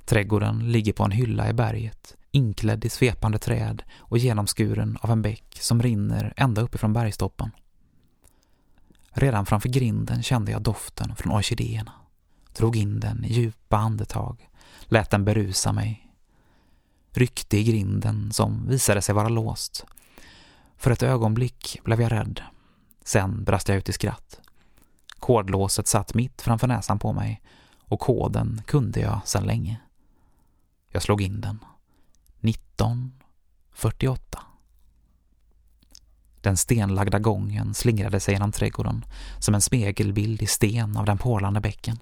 Trädgården 0.04 0.72
ligger 0.72 0.92
på 0.92 1.04
en 1.04 1.10
hylla 1.10 1.48
i 1.48 1.52
berget 1.52 2.17
inklädd 2.38 2.84
i 2.84 2.88
svepande 2.88 3.38
träd 3.38 3.82
och 3.98 4.18
genomskuren 4.18 4.98
av 5.00 5.10
en 5.10 5.22
bäck 5.22 5.58
som 5.60 5.82
rinner 5.82 6.34
ända 6.36 6.62
uppifrån 6.62 6.92
bergstoppen. 6.92 7.50
Redan 9.10 9.46
framför 9.46 9.68
grinden 9.68 10.22
kände 10.22 10.52
jag 10.52 10.62
doften 10.62 11.16
från 11.16 11.32
orkidéerna. 11.32 11.92
Drog 12.56 12.76
in 12.76 13.00
den 13.00 13.24
i 13.24 13.32
djupa 13.32 13.76
andetag, 13.76 14.48
lät 14.84 15.10
den 15.10 15.24
berusa 15.24 15.72
mig. 15.72 16.12
Ryckte 17.12 17.58
i 17.58 17.64
grinden 17.64 18.32
som 18.32 18.68
visade 18.68 19.02
sig 19.02 19.14
vara 19.14 19.28
låst. 19.28 19.84
För 20.76 20.90
ett 20.90 21.02
ögonblick 21.02 21.80
blev 21.84 22.00
jag 22.00 22.12
rädd. 22.12 22.42
Sen 23.04 23.44
brast 23.44 23.68
jag 23.68 23.78
ut 23.78 23.88
i 23.88 23.92
skratt. 23.92 24.40
Kodlåset 25.18 25.86
satt 25.86 26.14
mitt 26.14 26.42
framför 26.42 26.66
näsan 26.66 26.98
på 26.98 27.12
mig 27.12 27.42
och 27.78 28.00
koden 28.00 28.62
kunde 28.66 29.00
jag 29.00 29.20
sedan 29.24 29.46
länge. 29.46 29.80
Jag 30.88 31.02
slog 31.02 31.22
in 31.22 31.40
den. 31.40 31.58
1948. 32.40 34.38
Den 36.40 36.56
stenlagda 36.56 37.18
gången 37.18 37.74
slingrade 37.74 38.20
sig 38.20 38.34
genom 38.34 38.52
trädgården 38.52 39.04
som 39.38 39.54
en 39.54 39.60
spegelbild 39.60 40.42
i 40.42 40.46
sten 40.46 40.96
av 40.96 41.04
den 41.04 41.18
porlande 41.18 41.60
bäcken. 41.60 41.98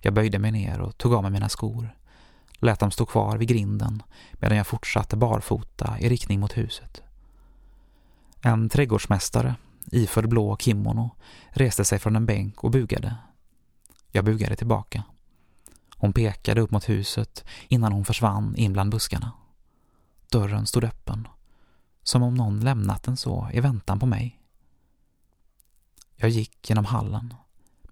Jag 0.00 0.14
böjde 0.14 0.38
mig 0.38 0.52
ner 0.52 0.80
och 0.80 0.98
tog 0.98 1.14
av 1.14 1.22
mig 1.22 1.32
mina 1.32 1.48
skor. 1.48 1.96
Lät 2.58 2.80
dem 2.80 2.90
stå 2.90 3.06
kvar 3.06 3.36
vid 3.36 3.48
grinden 3.48 4.02
medan 4.32 4.56
jag 4.56 4.66
fortsatte 4.66 5.16
barfota 5.16 5.96
i 6.00 6.08
riktning 6.08 6.40
mot 6.40 6.56
huset. 6.56 7.02
En 8.40 8.68
trädgårdsmästare, 8.68 9.54
iförd 9.92 10.28
blå 10.28 10.56
kimono, 10.56 11.10
reste 11.48 11.84
sig 11.84 11.98
från 11.98 12.16
en 12.16 12.26
bänk 12.26 12.64
och 12.64 12.70
bugade. 12.70 13.16
Jag 14.12 14.24
bugade 14.24 14.56
tillbaka. 14.56 15.02
Hon 15.96 16.12
pekade 16.12 16.60
upp 16.60 16.70
mot 16.70 16.88
huset 16.88 17.44
innan 17.68 17.92
hon 17.92 18.04
försvann 18.04 18.56
in 18.56 18.72
bland 18.72 18.90
buskarna. 18.90 19.32
Dörren 20.30 20.66
stod 20.66 20.84
öppen, 20.84 21.28
som 22.02 22.22
om 22.22 22.34
någon 22.34 22.60
lämnat 22.60 23.02
den 23.02 23.16
så 23.16 23.48
i 23.52 23.60
väntan 23.60 23.98
på 23.98 24.06
mig. 24.06 24.40
Jag 26.16 26.30
gick 26.30 26.68
genom 26.70 26.84
hallen, 26.84 27.34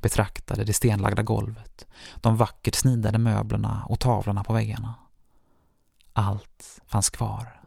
betraktade 0.00 0.64
det 0.64 0.72
stenlagda 0.72 1.22
golvet, 1.22 1.86
de 2.16 2.36
vackert 2.36 2.74
snidade 2.74 3.18
möblerna 3.18 3.84
och 3.88 4.00
tavlorna 4.00 4.44
på 4.44 4.52
väggarna. 4.52 4.94
Allt 6.12 6.80
fanns 6.86 7.10
kvar. 7.10 7.60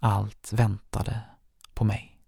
Allt 0.00 0.52
väntade 0.52 1.20
på 1.74 1.84
mig. 1.84 2.18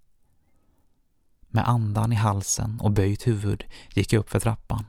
Med 1.48 1.68
andan 1.68 2.12
i 2.12 2.16
halsen 2.16 2.80
och 2.80 2.90
böjt 2.90 3.26
huvud 3.26 3.64
gick 3.94 4.12
jag 4.12 4.20
upp 4.20 4.30
för 4.30 4.40
trappan. 4.40 4.84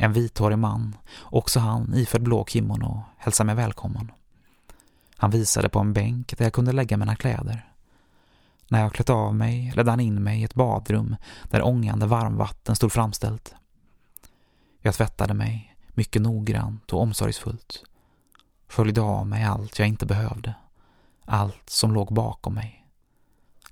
En 0.00 0.12
vithårig 0.12 0.58
man, 0.58 0.96
också 1.20 1.60
han 1.60 1.94
iförd 1.94 2.22
blå 2.22 2.44
kimono, 2.44 3.04
hälsade 3.16 3.46
mig 3.46 3.54
välkommen. 3.54 4.12
Han 5.16 5.30
visade 5.30 5.68
på 5.68 5.78
en 5.78 5.92
bänk 5.92 6.38
där 6.38 6.44
jag 6.44 6.52
kunde 6.52 6.72
lägga 6.72 6.96
mina 6.96 7.16
kläder. 7.16 7.72
När 8.68 8.80
jag 8.80 8.92
klätt 8.92 9.10
av 9.10 9.34
mig 9.34 9.72
ledde 9.76 9.90
han 9.90 10.00
in 10.00 10.22
mig 10.22 10.40
i 10.40 10.44
ett 10.44 10.54
badrum 10.54 11.16
där 11.44 11.66
ångande 11.66 12.06
varmvatten 12.06 12.76
stod 12.76 12.92
framställt. 12.92 13.54
Jag 14.80 14.94
tvättade 14.94 15.34
mig, 15.34 15.76
mycket 15.88 16.22
noggrant 16.22 16.92
och 16.92 17.02
omsorgsfullt. 17.02 17.84
Följde 18.68 19.00
av 19.00 19.26
mig 19.26 19.44
allt 19.44 19.78
jag 19.78 19.88
inte 19.88 20.06
behövde. 20.06 20.54
Allt 21.24 21.70
som 21.70 21.92
låg 21.92 22.14
bakom 22.14 22.54
mig. 22.54 22.86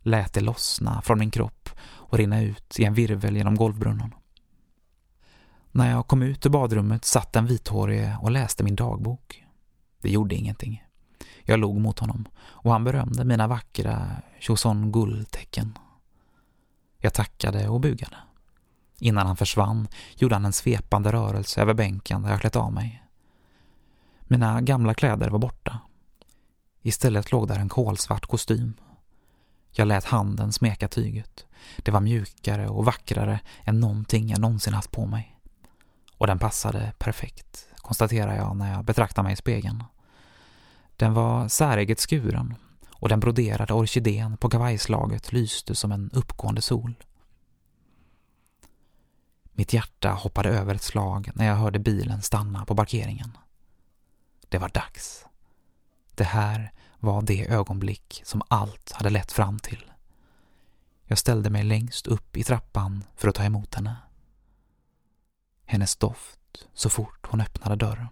Lät 0.01 0.33
det 0.33 0.41
lossna 0.41 1.03
från 1.03 1.19
min 1.19 1.31
kropp 1.31 1.71
och 1.83 2.19
rinna 2.19 2.41
ut 2.41 2.81
i 2.81 2.85
en 2.85 2.95
virvel 2.95 3.37
genom 3.37 3.55
golvbrunnen. 3.55 4.15
När 5.77 5.91
jag 5.91 6.07
kom 6.07 6.23
ut 6.23 6.47
ur 6.47 6.51
badrummet 6.51 7.05
satt 7.05 7.33
den 7.33 7.47
vithårige 7.47 8.17
och 8.21 8.31
läste 8.31 8.65
min 8.65 8.77
dagbok. 8.77 9.45
Det 10.03 10.11
gjorde 10.11 10.35
ingenting. 10.35 10.85
Jag 11.43 11.59
log 11.59 11.81
mot 11.81 11.99
honom 11.99 12.29
och 12.39 12.73
han 12.73 12.85
berömde 12.85 13.25
mina 13.25 13.47
vackra 13.47 14.09
Choson 14.41 14.93
guldtecken. 14.93 15.79
Jag 16.99 17.15
tackade 17.15 17.69
och 17.69 17.81
bugade. 17.81 18.17
Innan 18.99 19.27
han 19.27 19.37
försvann 19.37 19.89
gjorde 20.15 20.35
han 20.35 20.45
en 20.45 20.53
svepande 20.53 21.13
rörelse 21.13 21.61
över 21.61 21.75
bänken 21.75 22.23
där 22.23 22.31
jag 22.31 22.41
klätt 22.41 22.57
av 22.57 22.73
mig. 22.73 23.03
Mina 24.21 24.61
gamla 24.61 24.95
kläder 24.95 25.31
var 25.31 25.39
borta. 25.39 25.79
Istället 26.83 27.33
låg 27.33 27.49
där 27.49 27.59
en 27.59 27.69
kolsvart 27.69 28.27
kostym. 28.27 28.75
Jag 29.71 29.89
lät 29.89 30.05
handen 30.05 30.53
smeka 30.53 30.89
tyget. 30.89 31.47
Det 31.79 31.91
var 31.91 32.01
mjukare 32.01 32.69
och 32.69 32.85
vackrare 32.85 33.41
än 33.65 33.81
någonting 33.81 34.29
jag 34.29 34.41
någonsin 34.41 34.75
haft 34.75 34.91
på 34.91 35.07
mig. 35.07 35.36
Och 36.19 36.27
den 36.27 36.39
passade 36.39 36.93
perfekt, 36.99 37.69
konstaterar 37.77 38.37
jag 38.37 38.57
när 38.57 38.73
jag 38.73 38.85
betraktar 38.85 39.23
mig 39.23 39.33
i 39.33 39.37
spegeln. 39.37 39.85
Den 40.97 41.15
var 41.15 41.49
säreget 41.49 42.01
skuren 42.01 42.55
och 42.93 43.09
den 43.09 43.21
broderade 43.21 43.75
orkidén 43.75 44.37
på 44.37 44.51
kavajslaget 44.51 45.33
lyste 45.33 45.75
som 45.75 45.93
en 45.93 46.11
uppgående 46.11 46.63
sol. 46.63 46.95
Mitt 49.53 49.73
hjärta 49.73 50.11
hoppade 50.11 50.49
över 50.49 50.75
ett 50.75 50.83
slag 50.83 51.31
när 51.35 51.47
jag 51.47 51.57
hörde 51.57 51.79
bilen 51.79 52.23
stanna 52.23 52.65
på 52.65 52.77
parkeringen. 52.77 53.39
Det 54.49 54.59
var 54.59 54.69
dags. 54.69 55.27
Det 56.15 56.25
här 56.25 56.73
var 56.99 57.23
det 57.23 57.47
ögonblick 57.49 58.23
som 58.25 58.43
allt 58.49 58.93
hade 58.93 59.11
lett 59.11 59.33
fram 59.33 59.59
till. 59.59 59.91
Jag 61.05 61.19
ställde 61.19 61.51
mig 61.51 61.63
längst 61.63 62.07
upp 62.07 62.37
i 62.37 62.45
trappan 62.45 63.05
för 63.17 63.29
att 63.29 63.35
ta 63.35 63.45
emot 63.45 63.75
henne. 63.75 63.97
Hennes 65.67 65.97
doft 65.97 66.69
så 66.75 66.91
fort 66.91 67.27
hon 67.27 67.41
öppnade 67.41 67.77
dörren. 67.77 68.09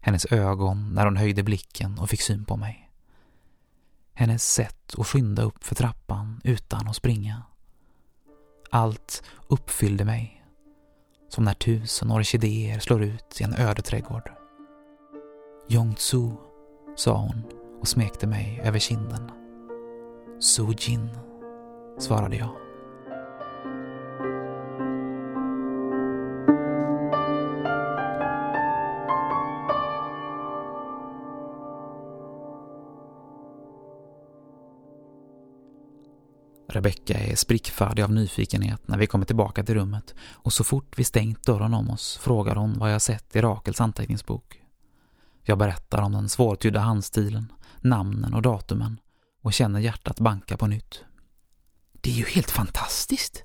Hennes 0.00 0.26
ögon 0.32 0.94
när 0.94 1.04
hon 1.04 1.16
höjde 1.16 1.42
blicken 1.42 1.98
och 1.98 2.10
fick 2.10 2.22
syn 2.22 2.44
på 2.44 2.56
mig. 2.56 2.90
Hennes 4.14 4.54
sätt 4.54 4.94
att 4.98 5.06
skynda 5.06 5.42
upp 5.42 5.64
för 5.64 5.74
trappan 5.74 6.40
utan 6.44 6.88
att 6.88 6.96
springa. 6.96 7.42
Allt 8.70 9.22
uppfyllde 9.48 10.04
mig. 10.04 10.44
Som 11.28 11.44
när 11.44 11.54
tusen 11.54 12.10
orkidéer 12.10 12.78
slår 12.78 13.02
ut 13.02 13.40
i 13.40 13.44
en 13.44 13.54
ödeträdgård. 13.54 14.32
Yong 15.68 15.94
Tzu, 15.94 16.30
sa 16.96 17.16
hon 17.16 17.44
och 17.80 17.88
smekte 17.88 18.26
mig 18.26 18.60
över 18.64 18.78
kinden. 18.78 19.30
Su-Jin, 20.40 21.08
svarade 21.98 22.36
jag. 22.36 22.71
Rebecka 36.72 37.18
är 37.18 37.36
sprickfärdig 37.36 38.02
av 38.02 38.12
nyfikenhet 38.12 38.88
när 38.88 38.98
vi 38.98 39.06
kommer 39.06 39.24
tillbaka 39.24 39.64
till 39.64 39.74
rummet 39.74 40.14
och 40.32 40.52
så 40.52 40.64
fort 40.64 40.98
vi 40.98 41.04
stängt 41.04 41.42
dörren 41.46 41.74
om 41.74 41.90
oss 41.90 42.18
frågar 42.22 42.56
hon 42.56 42.78
vad 42.78 42.92
jag 42.92 43.02
sett 43.02 43.36
i 43.36 43.40
Rakels 43.40 43.80
anteckningsbok. 43.80 44.62
Jag 45.42 45.58
berättar 45.58 46.02
om 46.02 46.12
den 46.12 46.28
svårtydda 46.28 46.80
handstilen, 46.80 47.52
namnen 47.80 48.34
och 48.34 48.42
datumen 48.42 49.00
och 49.42 49.52
känner 49.52 49.80
hjärtat 49.80 50.20
banka 50.20 50.56
på 50.56 50.66
nytt. 50.66 51.04
Det 51.92 52.10
är 52.10 52.14
ju 52.14 52.24
helt 52.24 52.50
fantastiskt! 52.50 53.44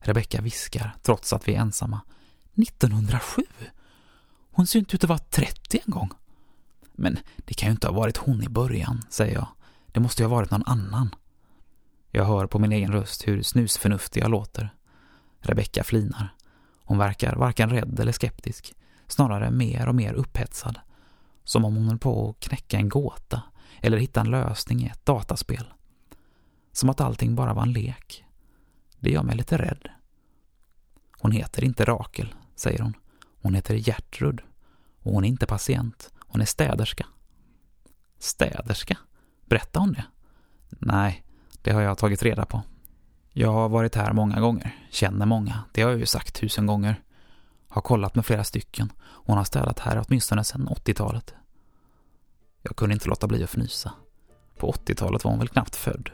Rebecka 0.00 0.40
viskar 0.40 0.96
trots 1.02 1.32
att 1.32 1.48
vi 1.48 1.54
är 1.54 1.60
ensamma. 1.60 2.00
1907! 2.54 3.42
Hon 4.52 4.66
ser 4.66 4.78
inte 4.78 4.96
ut 4.96 5.04
att 5.04 5.08
vara 5.08 5.18
30 5.18 5.80
en 5.86 5.92
gång. 5.92 6.10
Men 6.92 7.18
det 7.36 7.54
kan 7.54 7.66
ju 7.66 7.70
inte 7.70 7.86
ha 7.86 7.94
varit 7.94 8.16
hon 8.16 8.42
i 8.42 8.48
början, 8.48 9.02
säger 9.10 9.34
jag. 9.34 9.48
Det 9.92 10.00
måste 10.00 10.22
ju 10.22 10.28
ha 10.28 10.36
varit 10.36 10.50
någon 10.50 10.66
annan. 10.66 11.14
Jag 12.10 12.24
hör 12.24 12.46
på 12.46 12.58
min 12.58 12.72
egen 12.72 12.92
röst 12.92 13.28
hur 13.28 13.42
snusförnuftig 13.42 14.22
jag 14.22 14.30
låter. 14.30 14.74
Rebecka 15.38 15.84
flinar. 15.84 16.34
Hon 16.84 16.98
verkar 16.98 17.36
varken 17.36 17.70
rädd 17.70 18.00
eller 18.00 18.12
skeptisk, 18.12 18.74
snarare 19.06 19.50
mer 19.50 19.88
och 19.88 19.94
mer 19.94 20.12
upphetsad. 20.12 20.80
Som 21.44 21.64
om 21.64 21.76
hon 21.76 21.88
höll 21.88 21.98
på 21.98 22.30
att 22.30 22.40
knäcka 22.40 22.76
en 22.76 22.88
gåta 22.88 23.42
eller 23.80 23.98
hitta 23.98 24.20
en 24.20 24.30
lösning 24.30 24.82
i 24.82 24.86
ett 24.86 25.06
dataspel. 25.06 25.72
Som 26.72 26.90
att 26.90 27.00
allting 27.00 27.34
bara 27.34 27.54
var 27.54 27.62
en 27.62 27.72
lek. 27.72 28.24
Det 29.00 29.10
gör 29.10 29.22
mig 29.22 29.36
lite 29.36 29.58
rädd. 29.58 29.88
Hon 31.20 31.32
heter 31.32 31.64
inte 31.64 31.84
Rakel, 31.84 32.34
säger 32.54 32.78
hon. 32.78 32.94
Hon 33.42 33.54
heter 33.54 33.74
Gertrud. 33.74 34.40
Och 35.02 35.12
hon 35.12 35.24
är 35.24 35.28
inte 35.28 35.46
patient. 35.46 36.10
Hon 36.18 36.40
är 36.40 36.44
städerska. 36.44 37.06
Städerska? 38.18 38.98
Berättar 39.44 39.80
hon 39.80 39.92
det? 39.92 40.04
Nej, 40.68 41.24
det 41.62 41.72
har 41.72 41.80
jag 41.82 41.98
tagit 41.98 42.22
reda 42.22 42.46
på. 42.46 42.62
Jag 43.32 43.52
har 43.52 43.68
varit 43.68 43.94
här 43.94 44.12
många 44.12 44.40
gånger, 44.40 44.74
känner 44.90 45.26
många, 45.26 45.64
det 45.72 45.82
har 45.82 45.90
jag 45.90 46.00
ju 46.00 46.06
sagt 46.06 46.34
tusen 46.34 46.66
gånger. 46.66 47.02
Har 47.68 47.82
kollat 47.82 48.14
med 48.14 48.26
flera 48.26 48.44
stycken. 48.44 48.92
Hon 49.02 49.36
har 49.36 49.44
städat 49.44 49.78
här 49.78 50.04
åtminstone 50.06 50.44
sedan 50.44 50.68
80-talet. 50.68 51.34
Jag 52.62 52.76
kunde 52.76 52.94
inte 52.94 53.08
låta 53.08 53.26
bli 53.26 53.44
att 53.44 53.50
fnysa. 53.50 53.92
På 54.58 54.72
80-talet 54.72 55.24
var 55.24 55.30
hon 55.30 55.38
väl 55.38 55.48
knappt 55.48 55.76
född? 55.76 56.10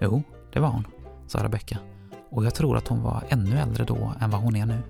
Jo, 0.00 0.22
det 0.52 0.60
var 0.60 0.68
hon, 0.68 0.86
sa 1.26 1.44
Rebecka. 1.44 1.78
Och 2.30 2.44
jag 2.44 2.54
tror 2.54 2.76
att 2.76 2.88
hon 2.88 3.02
var 3.02 3.24
ännu 3.28 3.58
äldre 3.58 3.84
då 3.84 4.14
än 4.20 4.30
vad 4.30 4.40
hon 4.40 4.56
är 4.56 4.66
nu. 4.66 4.82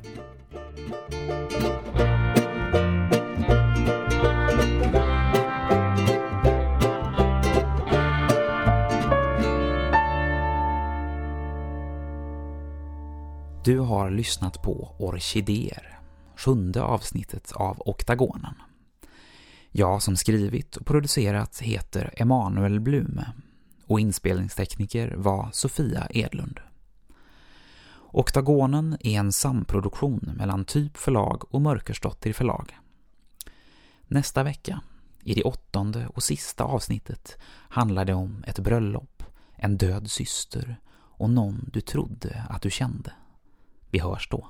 Du 13.67 13.79
har 13.79 14.11
lyssnat 14.11 14.63
på 14.63 14.95
Orkidéer, 14.99 15.99
sjunde 16.37 16.83
avsnittet 16.83 17.53
av 17.53 17.83
Oktagonen. 17.87 18.55
Jag 19.71 20.03
som 20.03 20.17
skrivit 20.17 20.77
och 20.77 20.87
producerat 20.87 21.59
heter 21.59 22.15
Emanuel 22.17 22.81
Blume 22.81 23.33
och 23.87 24.01
inspelningstekniker 24.01 25.15
var 25.17 25.51
Sofia 25.53 26.07
Edlund. 26.11 26.61
Oktagonen 28.13 28.97
är 29.01 29.19
en 29.19 29.33
samproduktion 29.33 30.33
mellan 30.37 30.65
Typ 30.65 30.97
förlag 30.97 31.55
och 31.55 31.63
Mörkersdottir 31.63 32.33
förlag. 32.33 32.79
Nästa 34.07 34.43
vecka, 34.43 34.81
i 35.23 35.35
det 35.35 35.45
åttonde 35.45 36.07
och 36.07 36.23
sista 36.23 36.65
avsnittet, 36.65 37.39
handlar 37.69 38.05
det 38.05 38.15
om 38.15 38.45
ett 38.47 38.59
bröllop, 38.59 39.23
en 39.57 39.77
död 39.77 40.11
syster 40.11 40.81
och 40.97 41.31
någon 41.31 41.71
du 41.73 41.81
trodde 41.81 42.47
att 42.49 42.63
du 42.63 42.71
kände. 42.71 43.13
Vi 43.91 43.99
hörs 43.99 44.29
då. 44.29 44.49